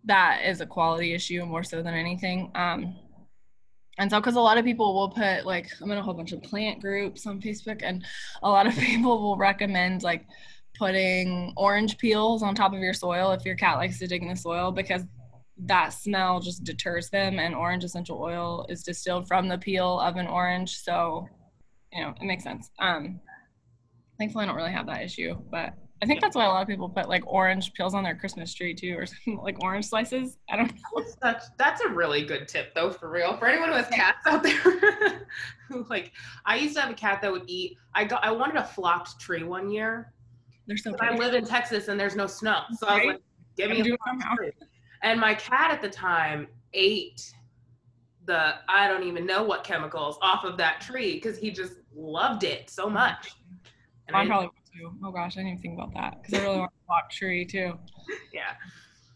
[0.05, 2.51] that is a quality issue more so than anything.
[2.55, 2.97] Um,
[3.99, 6.33] and so, because a lot of people will put like, I'm in a whole bunch
[6.33, 8.05] of plant groups on Facebook, and
[8.43, 10.25] a lot of people will recommend like
[10.81, 14.29] putting orange peels on top of your soil if your cat likes to dig in
[14.29, 15.03] the soil because
[15.59, 17.39] that smell just deters them.
[17.39, 20.79] And orange essential oil is distilled from the peel of an orange.
[20.79, 21.29] So,
[21.93, 22.71] you know, it makes sense.
[22.79, 23.21] Um,
[24.19, 26.69] thankfully, I don't really have that issue, but I think that's why a lot of
[26.69, 30.39] people put like orange peels on their Christmas tree too, or something like orange slices.
[30.49, 31.05] I don't know.
[31.21, 33.37] That's that's a really good tip though, for real.
[33.37, 35.27] For anyone who has cats out there,
[35.69, 36.13] who like,
[36.47, 37.77] I used to have a cat that would eat.
[37.95, 40.15] I got I wanted a flocked tree one year.
[40.77, 43.23] So I live in Texas and there's no snow, so I was like,
[43.57, 44.35] give me a it somehow.
[45.03, 47.33] And my cat at the time ate
[48.27, 52.45] the I don't even know what chemicals off of that tree because he just loved
[52.45, 53.33] it so oh, much.
[54.07, 54.93] And Mine I- probably would too.
[55.05, 57.45] Oh gosh, I didn't even think about that because I really want a rock tree
[57.45, 57.79] too.
[58.33, 58.55] yeah.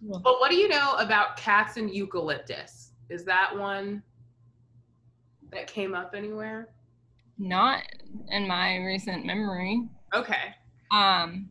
[0.03, 2.93] But what do you know about cats and eucalyptus?
[3.09, 4.03] Is that one
[5.51, 6.69] that came up anywhere?
[7.39, 7.83] Not
[8.29, 9.89] in my recent memory.
[10.15, 10.55] Okay.
[10.95, 11.49] Um,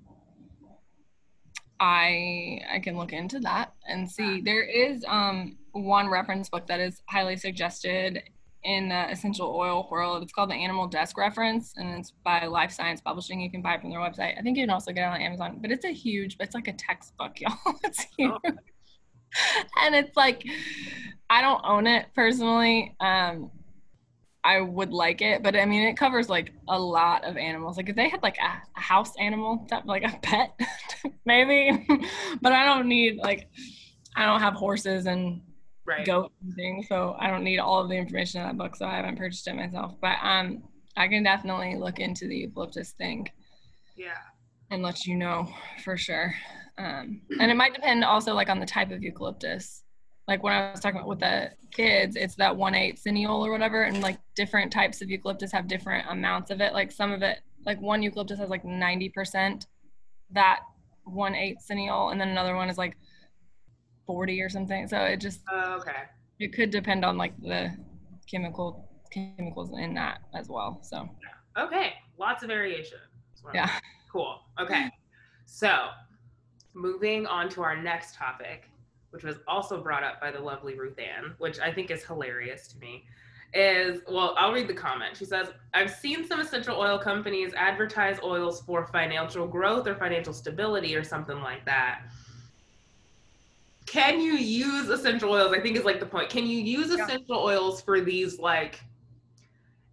[1.79, 4.41] I I can look into that and see.
[4.41, 8.23] There is um one reference book that is highly suggested
[8.63, 10.23] in the essential oil world.
[10.23, 13.41] It's called the Animal Desk Reference, and it's by Life Science Publishing.
[13.41, 14.37] You can buy it from their website.
[14.37, 16.37] I think you can also get it on Amazon, but it's a huge.
[16.39, 17.57] It's like a textbook, y'all.
[17.83, 18.31] It's huge.
[19.81, 20.45] and it's like
[21.29, 22.95] I don't own it personally.
[23.01, 23.51] Um,
[24.45, 27.77] I would like it, but I mean, it covers like a lot of animals.
[27.77, 30.59] Like if they had like a, a house animal, that like a pet,
[31.25, 31.85] maybe.
[32.41, 33.47] but I don't need like
[34.15, 35.41] I don't have horses and
[35.85, 36.05] Right.
[36.05, 38.77] goats and things, so I don't need all of the information in that book.
[38.77, 39.95] So I haven't purchased it myself.
[39.99, 40.63] But um,
[40.95, 43.27] I can definitely look into the eucalyptus thing
[43.97, 44.13] Yeah.
[44.71, 45.49] and let you know
[45.83, 46.33] for sure.
[46.77, 49.82] Um, and it might depend also like on the type of eucalyptus.
[50.27, 53.51] Like when I was talking about with the kids, it's that one eight cineole or
[53.51, 56.73] whatever, and like different types of eucalyptus have different amounts of it.
[56.73, 59.67] Like some of it, like one eucalyptus has like ninety percent
[60.31, 60.61] that
[61.03, 62.95] one eight cineole, and then another one is like
[64.05, 64.87] forty or something.
[64.87, 66.03] So it just Uh, okay.
[66.39, 67.75] it could depend on like the
[68.31, 70.79] chemical chemicals in that as well.
[70.83, 71.09] So
[71.57, 71.93] Okay.
[72.17, 72.97] Lots of variation.
[73.29, 73.79] That's what I'm- yeah.
[74.11, 74.39] Cool.
[74.59, 74.89] Okay.
[75.45, 75.89] So,
[76.73, 78.69] moving on to our next topic.
[79.13, 82.67] Which was also brought up by the lovely Ruth Ann, which I think is hilarious
[82.69, 83.05] to me,
[83.53, 85.15] is well, I'll read the comment.
[85.15, 90.33] She says, I've seen some essential oil companies advertise oils for financial growth or financial
[90.33, 92.01] stability or something like that.
[93.85, 95.53] Can you use essential oils?
[95.53, 96.31] I think is like the point.
[96.31, 98.79] Can you use essential oils for these like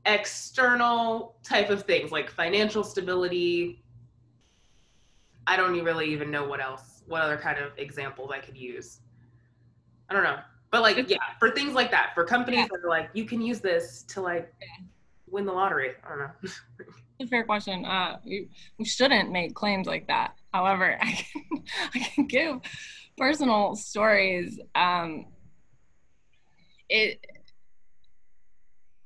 [0.07, 3.83] external type of things like financial stability?
[5.47, 9.01] I don't really even know what else, what other kind of examples I could use.
[10.11, 10.39] I don't know.
[10.71, 12.67] But like, yeah, for things like that, for companies yeah.
[12.71, 14.53] that are like, you can use this to like
[15.29, 15.93] win the lottery.
[16.05, 16.85] I don't know.
[17.21, 17.85] a fair question.
[17.85, 20.35] Uh, we, we shouldn't make claims like that.
[20.53, 22.61] However, I can, I can give
[23.17, 24.59] personal stories.
[24.75, 25.27] Um,
[26.89, 27.25] it,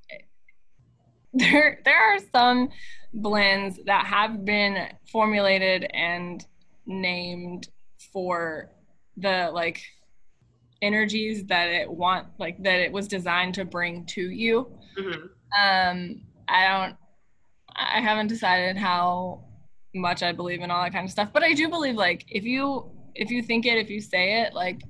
[0.09, 0.23] it
[1.33, 2.69] there there are some
[3.13, 6.45] blends that have been formulated and
[6.87, 7.69] named
[8.13, 8.71] for
[9.17, 9.83] the like
[10.83, 15.27] energies that it want like that it was designed to bring to you mm-hmm.
[15.61, 16.97] um i don't
[17.77, 19.43] i haven't decided how
[19.95, 22.45] much i believe in all that kind of stuff but i do believe like if
[22.45, 24.83] you if you think it if you say it like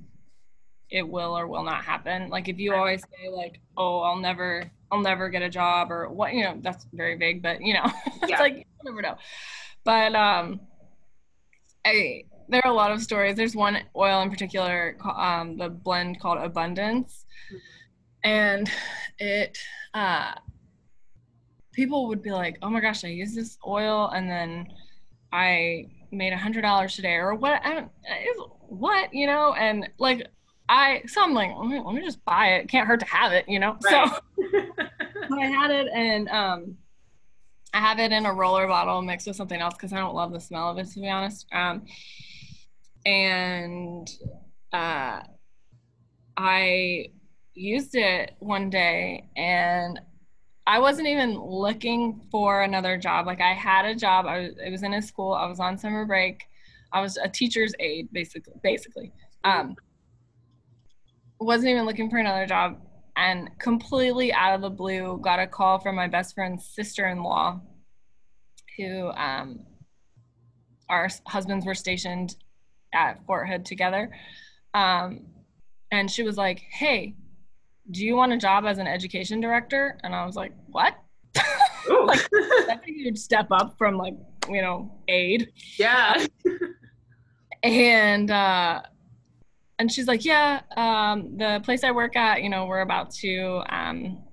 [0.89, 4.69] it will or will not happen like if you always say like oh i'll never
[4.91, 7.85] i'll never get a job or what you know that's very vague but you know
[8.21, 8.39] it's yeah.
[8.39, 9.15] like you never know
[9.83, 10.59] but um
[11.85, 13.35] i there are a lot of stories.
[13.35, 17.25] There's one oil in particular, um, the blend called Abundance,
[18.23, 18.69] and
[19.19, 19.57] it
[19.93, 20.33] uh,
[21.73, 24.67] people would be like, "Oh my gosh, I use this oil, and then
[25.31, 27.61] I made a hundred dollars today," or what?
[27.65, 27.91] I don't,
[28.67, 30.27] what you know, and like
[30.67, 32.67] I, so I'm like, let me, let me just buy it.
[32.69, 33.77] Can't hurt to have it, you know.
[33.83, 34.09] Right.
[34.09, 34.79] So
[35.37, 36.77] I had it, and um,
[37.73, 40.31] I have it in a roller bottle mixed with something else because I don't love
[40.31, 41.45] the smell of it, to be honest.
[41.51, 41.83] Um,
[43.05, 44.09] and
[44.73, 45.21] uh,
[46.37, 47.07] I
[47.53, 49.99] used it one day and
[50.67, 53.27] I wasn't even looking for another job.
[53.27, 54.25] Like I had a job.
[54.25, 55.33] I was, it was in a school.
[55.33, 56.43] I was on summer break.
[56.91, 58.53] I was a teacher's aide, basically.
[58.63, 59.11] Basically,
[59.43, 59.75] um,
[61.39, 62.79] wasn't even looking for another job,
[63.17, 67.59] and completely out of the blue, got a call from my best friend's sister-in-law,
[68.77, 69.59] who um,
[70.89, 72.37] our husbands were stationed
[72.95, 74.11] at Fort Hood together.
[74.73, 75.27] Um,
[75.91, 77.15] and she was like, Hey,
[77.91, 79.99] do you want a job as an education director?
[80.03, 80.95] And I was like, What?
[81.35, 82.27] like,
[82.67, 84.15] that's a huge step up from like,
[84.49, 85.51] you know, aid.
[85.77, 86.25] Yeah.
[87.63, 88.81] and, uh,
[89.77, 93.61] and she's like, yeah, um, the place I work at, you know, we're about to
[93.69, 94.23] um,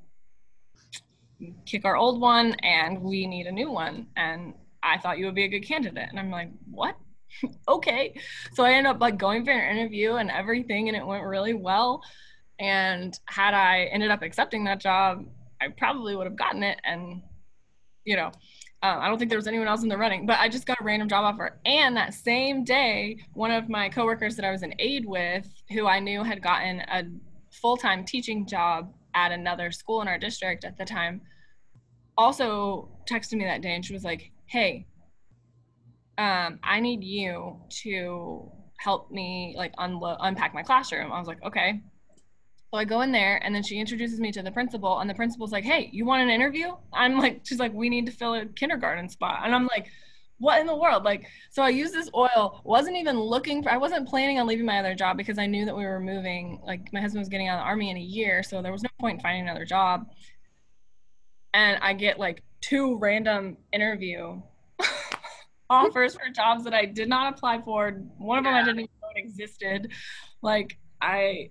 [1.66, 4.06] kick our old one and we need a new one.
[4.16, 6.06] And I thought you would be a good candidate.
[6.08, 6.96] And I'm like, what?
[7.68, 8.14] okay.
[8.54, 11.54] So I ended up like going for an interview and everything, and it went really
[11.54, 12.02] well.
[12.58, 15.24] And had I ended up accepting that job,
[15.60, 16.78] I probably would have gotten it.
[16.84, 17.22] And,
[18.04, 18.30] you know,
[18.82, 20.80] uh, I don't think there was anyone else in the running, but I just got
[20.80, 21.60] a random job offer.
[21.64, 25.86] And that same day, one of my coworkers that I was in aid with, who
[25.86, 27.04] I knew had gotten a
[27.52, 31.20] full time teaching job at another school in our district at the time,
[32.18, 34.86] also texted me that day and she was like, Hey,
[36.18, 41.12] um, I need you to help me like unlo- unpack my classroom.
[41.12, 41.80] I was like, okay.
[42.70, 45.14] So I go in there and then she introduces me to the principal and the
[45.14, 46.72] principal's like, hey, you want an interview?
[46.92, 49.40] I'm like, she's like, we need to fill a kindergarten spot.
[49.44, 49.88] And I'm like,
[50.38, 51.04] what in the world?
[51.04, 54.66] Like, so I used this oil, wasn't even looking for, I wasn't planning on leaving
[54.66, 56.60] my other job because I knew that we were moving.
[56.66, 58.42] Like, my husband was getting out of the army in a year.
[58.42, 60.06] So there was no point in finding another job.
[61.54, 64.40] And I get like two random interview
[65.72, 67.90] offers for jobs that I did not apply for.
[68.18, 69.92] One of them I didn't even know existed.
[70.42, 71.50] Like I,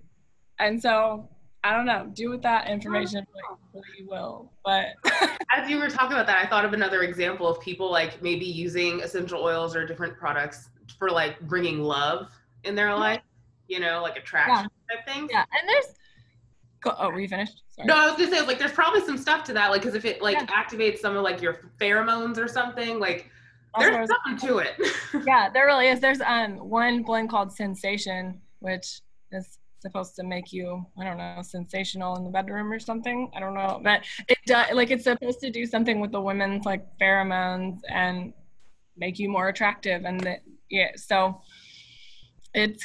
[0.58, 1.28] and so
[1.64, 2.10] I don't know.
[2.12, 3.82] Do with that information what oh.
[3.98, 4.52] you will.
[4.64, 4.86] But
[5.56, 8.44] as you were talking about that, I thought of another example of people like maybe
[8.44, 12.30] using essential oils or different products for like bringing love
[12.64, 13.22] in their life.
[13.68, 14.96] You know, like attraction yeah.
[14.96, 15.30] type things.
[15.32, 15.94] Yeah, and there's.
[16.82, 17.62] Go, oh, were you finished?
[17.70, 17.86] Sorry.
[17.86, 20.04] No, I was gonna say like there's probably some stuff to that, like because if
[20.04, 20.46] it like yeah.
[20.46, 23.30] activates some of like your pheromones or something, like
[23.78, 24.74] there's something to it.
[25.26, 26.00] yeah, there really is.
[26.00, 31.40] There's um one blend called Sensation, which is supposed to make you I don't know
[31.42, 33.30] sensational in the bedroom or something.
[33.34, 36.64] I don't know, but it does like it's supposed to do something with the women's
[36.64, 38.32] like pheromones and
[38.96, 40.36] make you more attractive and the,
[40.70, 40.90] yeah.
[40.96, 41.40] So
[42.54, 42.84] it's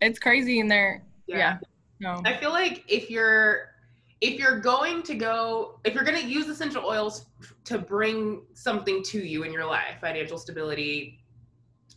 [0.00, 1.04] it's crazy in there.
[1.26, 1.36] Yeah.
[1.36, 1.58] yeah.
[1.98, 2.22] No.
[2.24, 3.70] I feel like if you're
[4.20, 7.26] if you're going to go if you're going to use essential oils
[7.64, 11.18] to bring something to you in your life financial stability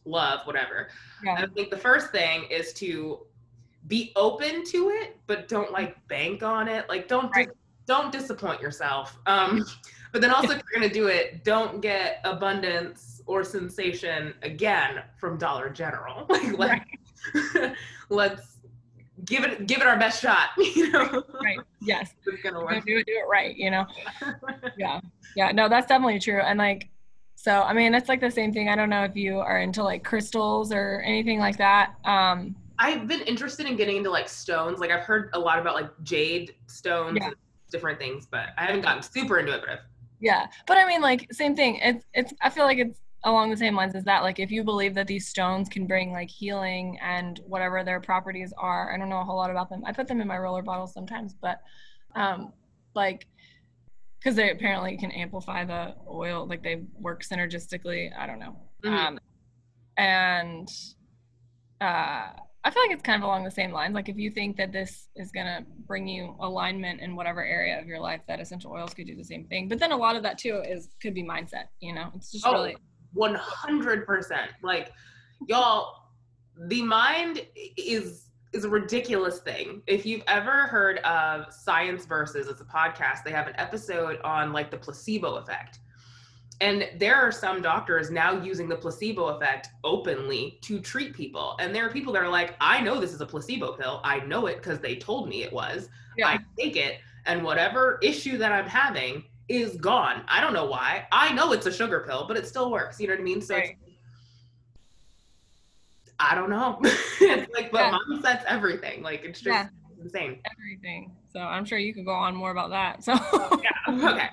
[0.06, 0.90] love whatever
[1.24, 1.36] yeah.
[1.36, 3.20] i think the first thing is to
[3.88, 6.88] be open to it, but don't like bank on it.
[6.88, 7.50] Like don't Right.
[7.86, 9.18] don't disappoint yourself.
[9.26, 9.66] Um,
[10.12, 15.38] but then also if you're gonna do it, don't get abundance or sensation again from
[15.38, 16.26] Dollar General.
[16.58, 16.86] Like
[17.54, 17.76] let,
[18.10, 18.59] let's
[19.26, 20.50] give it give it our best shot.
[20.58, 21.60] You know, Right.
[21.82, 22.14] Yes.
[22.26, 22.86] it's gonna work.
[22.86, 23.86] do it, do it right, you know?
[24.78, 25.00] Yeah.
[25.36, 25.52] Yeah.
[25.52, 26.42] No, that's definitely true.
[26.42, 26.90] And like,
[27.36, 28.68] so, I mean, it's like the same thing.
[28.70, 31.94] I don't know if you are into like crystals or anything like that.
[32.04, 34.80] Um, I've been interested in getting into like stones.
[34.80, 37.28] Like I've heard a lot about like jade stones Yeah.
[37.28, 37.36] and
[37.72, 39.62] different things, but I haven't gotten super into it.
[39.62, 39.80] But I've
[40.22, 40.48] yeah.
[40.68, 41.80] But I mean, like, same thing.
[41.82, 44.24] It's, it's, I feel like it's along the same lines as that.
[44.24, 48.54] Like, if you believe that these stones can bring like healing and whatever their properties
[48.58, 49.84] are, I don't know a whole lot about them.
[49.86, 51.62] I put them in my roller bottles sometimes, but,
[52.16, 52.54] um,
[52.96, 53.28] like,
[54.20, 58.12] because they apparently can amplify the oil, like they work synergistically.
[58.18, 58.56] I don't know.
[58.84, 58.92] Mhm.
[58.92, 59.20] Um,
[59.98, 60.70] and
[61.82, 62.32] uh,
[62.64, 63.96] I feel like it's kind of along the same lines.
[63.96, 67.88] Like if you think that this is gonna bring you alignment in whatever area of
[67.88, 69.70] your life, that essential oils could do the same thing.
[69.70, 71.66] But then a lot of that too is could be mindset.
[71.80, 72.76] You know, it's just Oh, really
[73.16, 74.48] 100%.
[74.62, 74.92] Like,
[75.48, 76.10] y'all,
[76.68, 77.46] the mind
[77.78, 79.84] is is a ridiculous thing.
[79.86, 84.52] If you've ever heard of Science Versus, it's a podcast, they have an episode on
[84.54, 85.80] like the placebo effect.
[86.62, 91.56] And there are some doctors now using the placebo effect openly to treat people.
[91.60, 94.02] And there are people that are like, I know this is a placebo pill.
[94.04, 95.88] I know it because they told me it was.
[96.18, 100.24] yeah, I take it, and whatever issue that I'm having is gone.
[100.28, 101.08] I don't know why.
[101.12, 103.00] I know it's a sugar pill, but it still works.
[103.00, 103.42] You know what I mean?
[103.42, 103.76] So Right.
[106.20, 106.80] I don't know.
[106.84, 107.98] it's like, but Yeah.
[108.10, 109.02] mindset's everything.
[109.02, 109.70] Like it's just Yeah.
[110.02, 110.40] insane.
[110.52, 111.16] everything.
[111.32, 113.04] So I'm sure you could go on more about that.
[113.04, 114.12] So oh, yeah.
[114.12, 114.30] okay.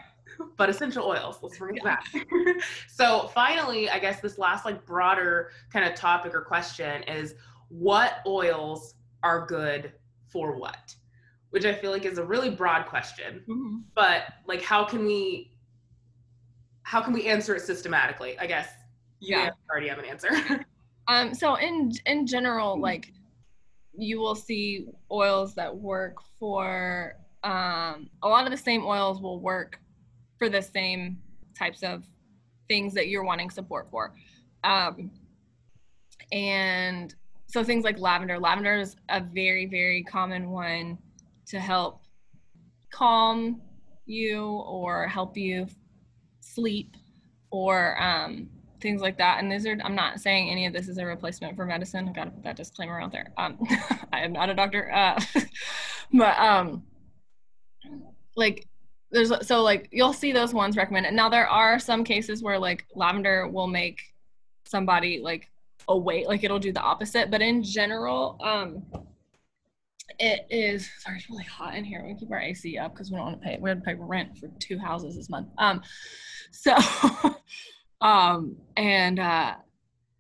[0.59, 2.05] But essential oils, let's bring it back.
[2.89, 7.35] so finally, I guess this last like broader kind of topic or question is
[7.69, 9.93] what oils are good
[10.29, 10.95] for what?
[11.57, 13.43] Which I feel like is a really broad question.
[13.49, 13.85] Mhm.
[13.95, 15.53] but like how can we
[16.83, 18.69] how can we answer it systematically i guess
[19.21, 19.51] you yeah.
[19.71, 20.31] already have an answer
[21.09, 23.13] Um, so in in general, like
[23.97, 27.15] you will see oils that work for
[27.45, 29.79] um, a lot of the same oils will work
[30.39, 31.19] for the same
[31.57, 32.05] types of
[32.69, 34.15] things that you're wanting support for.
[34.65, 35.11] Um,
[36.33, 37.15] and
[37.47, 38.39] so things like lavender.
[38.39, 40.99] Lavender is a very, very common one
[41.47, 42.03] to help
[42.91, 43.61] calm
[44.07, 45.67] you or help you
[46.41, 46.97] sleep
[47.51, 48.49] or um,
[48.81, 49.43] things like that.
[49.43, 52.09] And these are, I'm not saying any of this is a replacement for medicine.
[52.09, 53.33] I've gotta put that disclaimer out there.
[53.37, 53.59] Um,
[54.13, 54.93] I am not a doctor.
[54.93, 55.21] Uh,
[56.13, 56.85] but um,
[58.37, 58.67] like
[59.11, 61.15] there's, so like you'll see those ones recommended.
[61.15, 64.01] Now there are some cases where like lavender will make
[64.65, 65.49] somebody like
[65.89, 67.31] awake, like it'll do the opposite.
[67.31, 68.85] But in general, um,
[70.19, 72.05] it is sorry, it's really hot in here.
[72.07, 73.59] We keep our AC up because we don't want to pay.
[73.61, 75.49] We had to pay rent for two houses this month.
[75.59, 75.83] Um,
[76.53, 76.75] so,
[78.01, 79.55] um, and uh,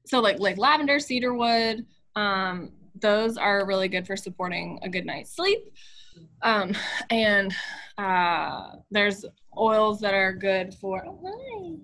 [0.06, 5.34] so like like lavender, cedarwood, um, those are really good for supporting a good night's
[5.34, 5.60] sleep.
[6.42, 6.72] Um,
[7.10, 7.54] and
[7.98, 9.24] uh, there's
[9.56, 11.04] oils that are good for.
[11.06, 11.78] Oh,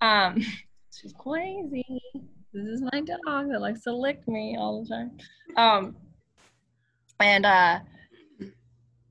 [0.00, 0.26] hi.
[0.26, 0.42] Um,
[0.92, 1.84] she's crazy.
[2.52, 5.18] This is my dog that likes to lick me all the time.
[5.56, 5.96] Um,
[7.20, 7.80] and uh,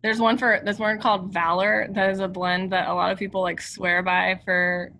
[0.03, 3.17] there's one for there's one called Valor that is a blend that a lot of
[3.17, 4.91] people like swear by for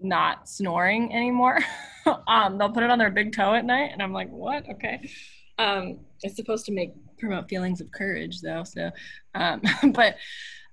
[0.00, 1.58] not snoring anymore.
[2.28, 4.68] um, they'll put it on their big toe at night, and I'm like, what?
[4.68, 5.08] Okay.
[5.58, 8.64] Um, it's supposed to make promote feelings of courage though.
[8.64, 8.90] So,
[9.34, 10.16] um, but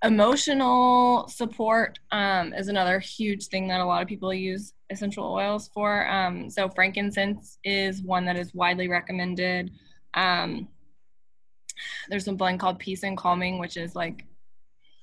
[0.04, 5.70] emotional support um, is another huge thing that a lot of people use essential oils
[5.74, 6.08] for.
[6.10, 9.72] Um, so frankincense is one that is widely recommended.
[10.14, 10.68] Um,
[12.10, 14.26] there's a blend called Peace and Calming, which is like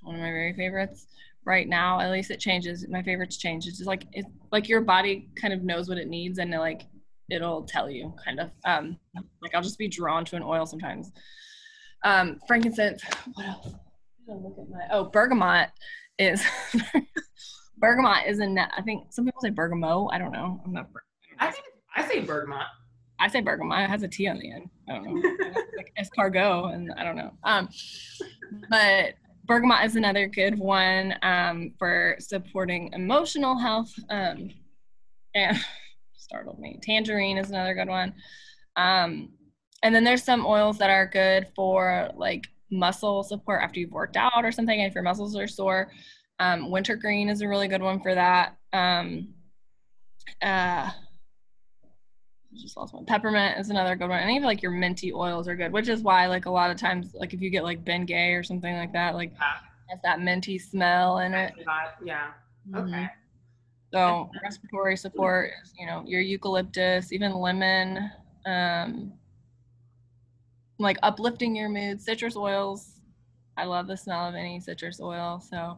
[0.02, 1.06] one of my very favorites
[1.44, 2.00] right now.
[2.00, 2.86] At least it changes.
[2.88, 3.66] My favorites change.
[3.66, 6.58] It's just like it's like your body kind of knows what it needs and it,
[6.58, 6.82] like
[7.30, 8.50] it'll tell you kind of.
[8.64, 8.98] Um,
[9.42, 11.12] like I'll just be drawn to an oil sometimes.
[12.04, 13.02] Um, frankincense.
[13.34, 13.74] What else?
[14.26, 15.70] Look at my oh bergamot
[16.18, 16.44] is
[17.78, 20.08] bergamot is in I think some people say bergamot.
[20.12, 20.60] I don't know.
[20.64, 20.88] I'm not.
[21.40, 21.64] i think
[21.96, 22.66] i say bergamot
[23.20, 23.84] I say bergamot.
[23.84, 24.70] It has a T on the end.
[24.88, 25.30] I don't know.
[25.76, 27.32] like escargot, and I don't know.
[27.44, 27.68] Um,
[28.70, 29.14] but
[29.44, 33.92] bergamot is another good one um, for supporting emotional health.
[34.08, 34.50] Um,
[35.34, 35.58] and
[36.16, 36.78] startled me.
[36.82, 38.14] Tangerine is another good one.
[38.76, 39.30] Um,
[39.82, 44.16] and then there's some oils that are good for like muscle support after you've worked
[44.16, 44.80] out or something.
[44.80, 45.90] If your muscles are sore,
[46.38, 48.56] um, wintergreen is a really good one for that.
[48.72, 49.34] Um,
[50.40, 50.90] uh,
[52.56, 53.04] just lost one.
[53.06, 54.18] Peppermint is another good one.
[54.20, 56.76] Any of like your minty oils are good, which is why like a lot of
[56.76, 59.54] times like if you get like Bengay or something like that, like Yeah.
[59.88, 61.54] has that minty smell in it.
[62.04, 62.32] Yeah.
[62.68, 62.86] Mhm.
[62.88, 63.08] Okay.
[63.92, 68.10] So respiratory support, is, you know, your eucalyptus, even lemon,
[68.46, 69.12] um,
[70.78, 72.00] like uplifting your mood.
[72.00, 73.00] Citrus oils,
[73.56, 75.40] I love the smell of any citrus oil.
[75.40, 75.76] So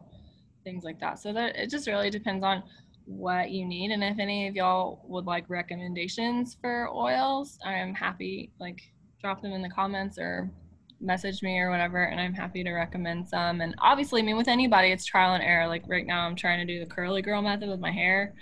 [0.63, 1.19] things like that.
[1.19, 2.63] So that it just really depends on
[3.05, 7.93] what you need, and if any of y'all would like recommendations for oils, I am
[7.93, 8.51] happy.
[8.59, 8.81] Like
[9.21, 10.51] drop them in the comments or
[10.99, 13.61] message me or whatever and i'm happy to recommend some.
[13.61, 15.67] And obviously i mean with anybody it's trial and error.
[15.67, 18.33] Like right now i'm trying to do the curly girl method with my hair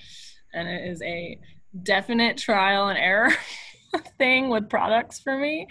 [0.54, 1.40] and it is a
[1.84, 3.32] definite trial and error
[4.18, 5.68] thing with products for me.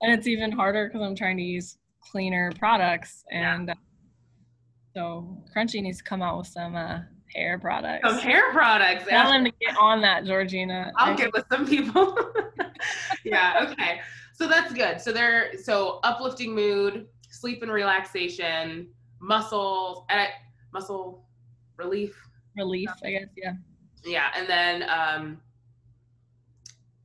[0.00, 1.78] And it's even harder because i'm trying to use
[2.10, 3.74] cleaner products and uh,
[4.94, 7.00] so crunchy needs to come out with some uh,
[7.34, 9.04] hair products Some hair products.
[9.08, 12.16] tell them to get on that georgina I'll get with some people.
[13.24, 14.00] yeah, okay.
[14.34, 15.00] So that's good.
[15.00, 18.88] So they're so uplifting mood, sleep and relaxation,
[19.20, 20.28] muscles, eh,
[20.72, 21.24] muscle
[21.76, 22.16] relief.
[22.56, 23.52] relief i guess yeah
[24.04, 25.40] Yeah, and then um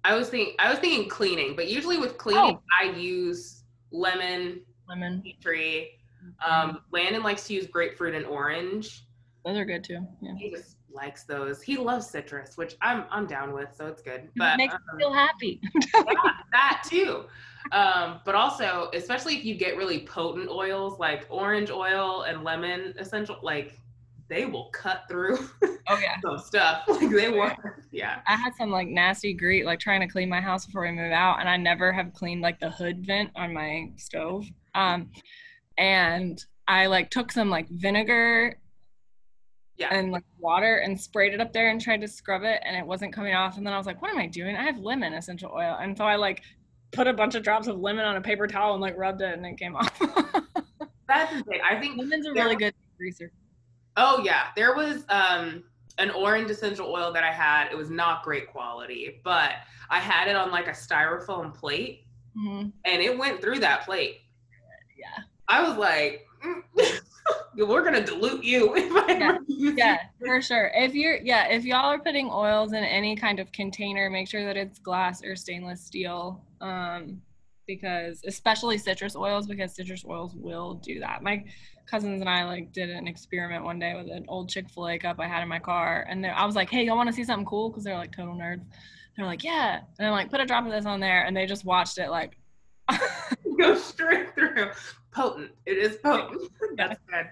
[0.04, 5.22] I was thinking I was thinking cleaning, but usually with cleaning I use lemon, lemon
[5.22, 5.92] tea tree.
[6.46, 9.06] Um Landon likes to use grapefruit and orange.
[9.46, 11.62] Those are good too yeah He just likes those.
[11.62, 14.30] He loves citrus, which I'm I'm down with, so it's good.
[14.36, 15.60] it makes um, me feel happy
[15.96, 16.14] yeah,
[16.52, 17.26] that too.
[17.72, 22.94] Um, but also, especially if you get really potent oils like orange oil and lemon
[22.98, 23.80] essential, like
[24.30, 26.84] they will cut through oh yeah some stuff.
[26.88, 27.52] Like they will,
[27.92, 28.22] yeah.
[28.28, 31.12] I had some like nasty greet, like trying to clean my house before we move
[31.12, 34.46] out, and I never have cleaned like the hood vent on my stove.
[34.76, 35.12] Um,
[35.78, 38.58] and I like took some like vinegar
[39.84, 39.98] Yeah.
[39.98, 42.86] and like water and sprayed it up there and tried to scrub it, and it
[42.86, 43.58] wasn't coming off.
[43.58, 44.56] And then I was like, "What am I doing?
[44.56, 46.42] I have lemon essential oil," and so I like
[46.92, 49.34] put a bunch of drops of lemon on a paper towel and like rubbed it,
[49.34, 49.98] and it came off.
[51.08, 51.62] That's insane.
[51.70, 51.98] I think.
[51.98, 53.32] Lemon's a really good greaser.
[53.98, 55.64] Oh yeah, there was um
[56.00, 57.72] an orange essential oil that I had.
[57.72, 59.52] It was not great quality, but
[59.90, 62.06] I had it on like a styrofoam plate,
[62.36, 64.22] hmm and it went through that plate.
[64.98, 65.24] Yeah.
[65.48, 66.62] I was like, mm,
[67.58, 69.74] "We're gonna dilute you if I Yeah.
[69.78, 70.72] yeah for sure.
[70.74, 74.44] If you're yeah if y'all are putting oils in any kind of container make sure
[74.46, 77.22] that it's glass or stainless steel um
[77.66, 81.24] because especially citrus oils because citrus oils will do that.
[81.24, 81.44] My
[81.86, 85.28] cousins and i like did an experiment one day with an old chick-fil-a cup i
[85.28, 87.70] had in my car and i was like hey y'all want to see something cool?
[87.70, 88.64] Because they're like total nerds.
[89.18, 89.82] They're like yeah.
[90.00, 91.26] And i'm like put a drop of this on there.
[91.26, 92.38] And they just watched it like
[93.60, 94.72] go straight through.
[95.14, 95.52] Potent.
[95.66, 96.52] It is potent.
[96.78, 97.30] That's good.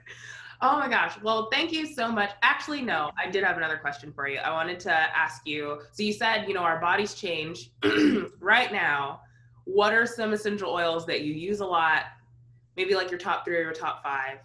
[0.62, 1.16] Oh my gosh.
[1.24, 2.32] Well, thank you so much.
[2.44, 4.38] Actually, no, I did have another question for you.
[4.38, 5.82] I wanted to ask you.
[5.92, 7.72] So you said, you know, our bodies change.
[8.40, 9.22] right now,
[9.66, 12.04] what are some essential oils that you use a lot?
[12.78, 14.38] Maybe like your top three or your top five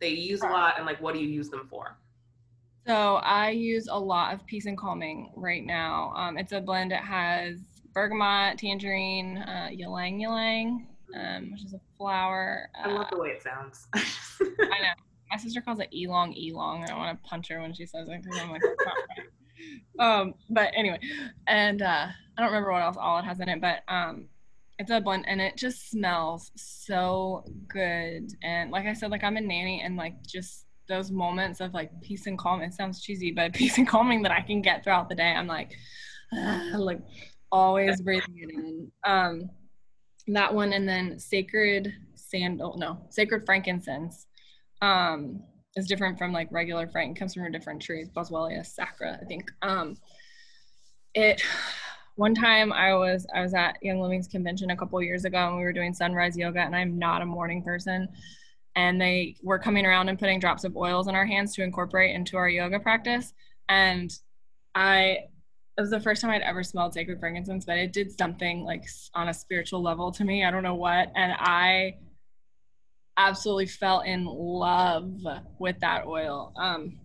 [0.00, 1.98] that you use a lot, and like what do you use them for?
[2.86, 6.12] So I use a lot of peace and calming right now.
[6.16, 7.58] Um, it's a blend that has
[7.92, 12.70] bergamot, tangerine, uh, ylang ylang, um, which is a flower.
[12.82, 13.86] I Uh, love the way it sounds.
[13.94, 13.98] I
[14.82, 14.94] know.
[15.30, 16.90] My sister calls it elong elong.
[16.90, 19.26] I want to punch her when she says it because I'm like, that's not right.
[19.98, 20.98] Um, but anyway,
[21.46, 24.28] and uh, I don't remember what else all it has in it, but um,
[24.78, 28.32] it's a blend and it just smells so good.
[28.42, 31.90] And like I said, like I'm a nanny and like just those moments of like
[32.00, 32.62] peace and calm.
[32.62, 35.30] It sounds cheesy, but peace and calming that I can get throughout the day.
[35.32, 35.76] I'm like,
[36.74, 37.00] like
[37.52, 38.90] always breathing it in.
[39.04, 39.50] Um,
[40.34, 44.26] that one and then sacred sandal, no, sacred frankincense
[44.82, 45.42] um
[45.76, 49.50] is different from like regular frank comes from a different tree boswellia sacra i think.
[49.62, 49.96] Um
[51.14, 51.42] it
[52.16, 55.56] one time i was i was at young living's convention a couple years ago and
[55.56, 58.08] we were doing sunrise yoga and i'm not a morning person.
[58.76, 62.14] And they were coming around and putting drops of oils in our hands to incorporate
[62.14, 63.34] into our yoga practice.
[63.68, 64.12] And
[64.74, 65.18] i
[65.80, 68.84] it was the first time i'd ever smelled sacred frankincense but it did something like
[69.14, 71.94] on a spiritual level to me i don't know what and i
[73.20, 75.12] absolutely fell in love
[75.58, 76.52] with that oil.
[76.56, 76.98] Um,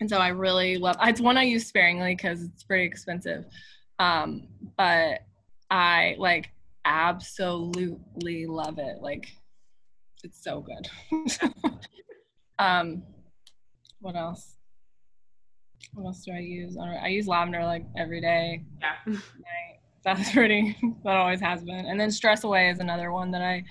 [0.00, 0.96] and so I really love.
[1.02, 3.44] It's one I use sparingly because it's pretty expensive,
[3.98, 5.20] um, but
[5.70, 6.50] I like
[6.84, 8.98] absolutely love it.
[9.00, 9.28] Like
[10.24, 11.30] it's so good.
[12.58, 13.02] um,
[14.00, 14.53] what else?
[15.94, 16.76] What else do I use?
[16.76, 19.16] I use lavender like every day yeah.
[20.04, 21.86] That's pretty, that always has been.
[21.86, 23.64] And then Stress Away is another one that I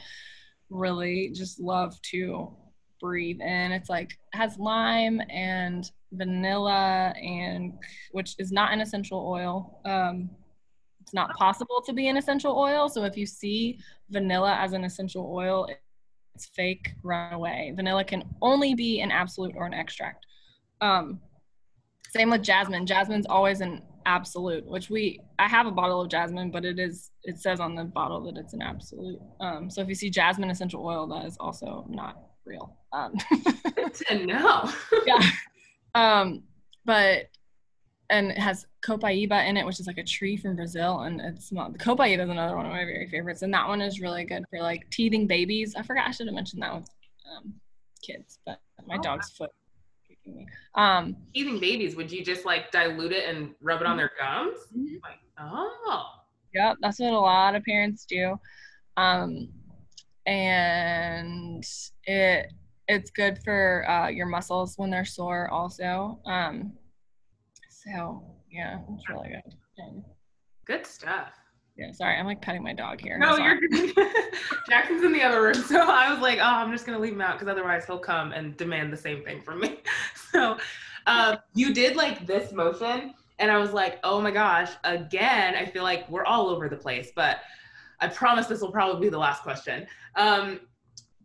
[0.71, 2.51] really just love to
[2.99, 3.71] breathe in.
[3.71, 7.73] It's like, has lime and vanilla, and
[8.13, 9.79] which is not an essential oil.
[9.85, 10.31] Um,
[11.01, 12.89] it's not possible to be an essential oil.
[12.89, 13.77] So if you see
[14.09, 15.67] vanilla as an essential oil,
[16.33, 17.73] it's fake, run away.
[17.75, 20.25] Vanilla can only be an absolute or an extract.
[20.81, 21.19] Um,
[22.15, 22.85] same with jasmine.
[22.85, 27.11] Jasmine's always an absolute, which we I have a bottle of jasmine, but it is
[27.23, 29.19] it says on the bottle that it's an absolute.
[29.39, 32.77] Um, so if you see jasmine essential oil, that is also not real.
[32.91, 33.13] Um,
[33.93, 34.69] to know.
[35.05, 35.21] yeah.
[35.95, 36.43] Um,
[36.85, 37.29] but
[38.09, 41.51] and it has copaiba in it, which is like a tree from Brazil, and it's
[41.51, 44.25] not the copaiba is another one of my very favorites, and that one is really
[44.25, 45.73] good for like teething babies.
[45.75, 46.89] I forgot I should have mentioned that with
[47.35, 47.53] um,
[48.03, 49.62] kids, but my Oh, dog's foot kicking me.
[50.75, 54.59] Um, Teething babies, would you just like dilute it and rub it on their gums?
[54.75, 54.99] Mhm.
[55.03, 56.05] Like, oh.
[56.53, 58.39] yeah, that's what a lot of parents do,
[58.97, 59.49] um,
[60.25, 61.65] and
[62.05, 62.51] it
[62.87, 66.19] it's good for uh, your muscles when they're sore, also.
[66.25, 66.73] Um,
[67.69, 70.03] so yeah, it's really good.
[70.65, 71.33] Good stuff.
[71.75, 73.17] Yeah, sorry, I'm like petting my dog here.
[73.17, 73.59] No, you're.
[74.69, 77.21] Jackson's in the other room, so I was like, oh, I'm just gonna leave him
[77.21, 79.79] out because otherwise he'll come and demand the same thing from me.
[80.31, 80.57] So,
[81.05, 85.53] um, you did like this motion, and I was like, oh my gosh, again.
[85.53, 87.41] I feel like we're all over the place, but
[87.99, 89.85] I promise this will probably be the last question.
[90.15, 90.61] Um,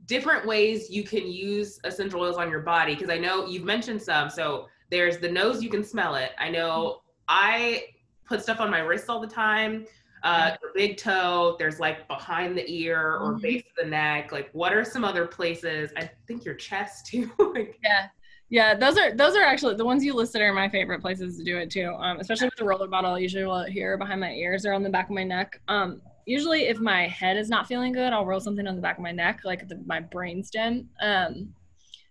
[0.05, 4.03] different ways you can use essential oils on your body because I know you've mentioned
[4.03, 4.29] some.
[4.29, 6.33] So there's the nose, you can smell it.
[6.39, 7.85] I know I
[8.27, 9.87] put stuff on my wrists all the time
[10.23, 11.57] uh, your big toe.
[11.59, 13.43] There's like behind the ear or Mhm.
[13.43, 14.33] base of the neck.
[14.33, 15.91] Like, what are some other places?
[15.97, 17.31] I think your chest too.
[17.39, 18.09] like, Yeah.
[18.51, 21.45] Yeah, those are those are actually the ones you listed are my favorite places to
[21.45, 21.89] do it too.
[21.99, 24.73] Um, especially with the roller bottle, I usually roll it here behind my ears or
[24.73, 25.61] on the back of my neck.
[25.69, 28.97] Um, usually if my head is not feeling good, I'll roll something on the back
[28.97, 30.89] of my neck, like the, my brain stem.
[31.03, 31.53] Um,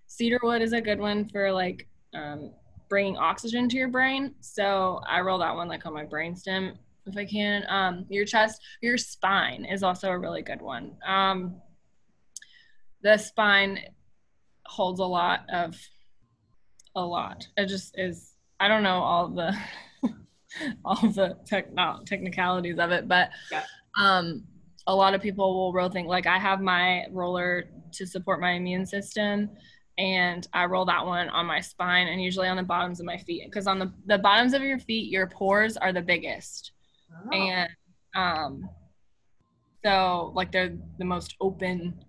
[0.05, 2.51] cedarwood is a good one for like um,
[2.87, 4.35] bringing oxygen to your brain.
[4.39, 6.77] So I roll that one like on my brain stem
[7.07, 7.63] if I can.
[7.69, 10.93] Um, your chest, your spine is also a really good one.
[11.05, 11.61] Um,
[13.01, 13.79] the spine
[14.65, 15.75] holds a lot of
[16.95, 17.47] a lot.
[17.57, 18.33] It just is.
[18.59, 19.55] I don't know all the
[20.85, 23.63] all the techno- technicalities of it, but Yeah.
[23.99, 24.43] um,
[24.87, 28.51] a lot of people will roll things like I have my roller to support my
[28.53, 29.49] immune system,
[29.99, 33.17] and I roll that one on my spine and usually on the bottoms of my
[33.17, 36.71] feet because on the the bottoms of your feet, your pores are the biggest,
[37.13, 37.69] oh, and
[38.15, 38.69] um,
[39.83, 41.99] so like they're the most open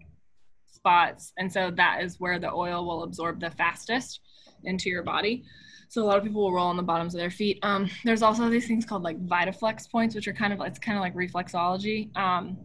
[0.67, 4.21] spots, and so that is where the oil will absorb the fastest
[4.65, 5.45] into your body.
[5.89, 7.59] So a lot of people will roll on the bottoms of their feet.
[7.63, 10.99] Um, there's also these things called like Vitaflex points, which are kind of it's kind
[10.99, 12.15] of like reflexology.
[12.17, 12.59] Um,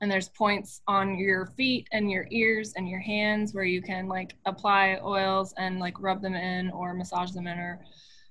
[0.00, 4.06] and there's points on your feet and your ears and your hands where you can
[4.06, 7.80] like apply oils and like rub them in or massage them in or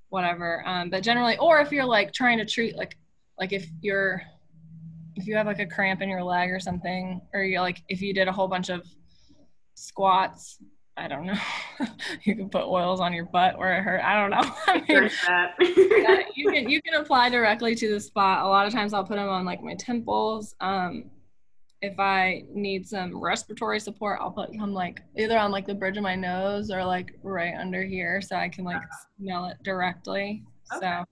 [0.09, 0.63] whatever.
[0.65, 2.97] Um, but generally, or if you're like trying to treat like
[3.39, 4.21] like if you're
[5.15, 8.01] if you have like a cramp in your leg or something, or you like if
[8.01, 8.85] you did a whole bunch of
[9.73, 10.59] squats,
[10.95, 11.39] I don't know,
[12.23, 14.01] you can put oils on your butt where it hurt.
[14.03, 14.55] I don't know.
[14.67, 15.55] I mean, there's that.
[15.59, 18.45] yeah, you can you can apply directly to the spot.
[18.45, 20.55] A lot of times I'll put them on like my temples.
[20.61, 21.09] Um,
[21.81, 25.97] if I need some respiratory support, I'll put them like either on like the bridge
[25.97, 28.81] of my nose or like right under here, so I can like
[29.19, 30.43] smell it directly.
[30.73, 30.85] Okay.
[30.85, 31.05] So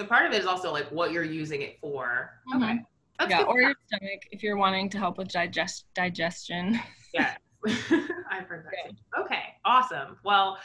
[0.00, 2.30] so part of it is also like what you're using it for.
[2.50, 2.56] Mhm.
[2.56, 2.78] Okay.
[3.18, 6.80] That's yeah, or your stomach if you're wanting to help with digest digestion.
[7.12, 7.34] Yeah,
[7.66, 8.88] I've heard that.
[8.90, 8.96] too.
[9.22, 10.16] Okay, awesome.
[10.24, 10.58] Well,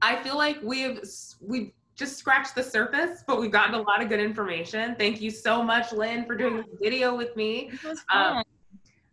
[0.00, 0.98] I feel like we've
[1.42, 4.96] we've just scratched the surface, but we've gotten a lot of good information.
[4.96, 7.68] Thank you so much, Lynn, for doing this video with me.
[7.72, 8.44] It was Um, fun.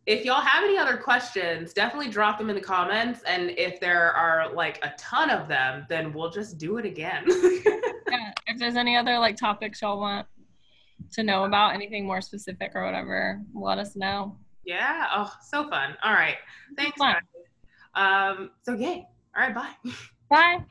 [0.05, 3.21] If y'all have any other questions, definitely drop them in the comments.
[3.25, 7.23] And if there are like a ton of them, then we'll just do it again.
[7.27, 10.27] yeah, if there's any other like topics y'all want
[11.13, 14.37] to know about, anything more specific or whatever, let us know.
[14.65, 15.07] yeah.
[15.13, 15.95] Oh, so fun.
[16.03, 16.35] All right.
[16.75, 16.97] Thanks.
[16.97, 17.15] Fun.
[17.95, 18.51] Um.
[18.63, 19.07] So yay.
[19.37, 19.55] All right.
[19.55, 19.91] Bye.
[20.29, 20.65] Bye.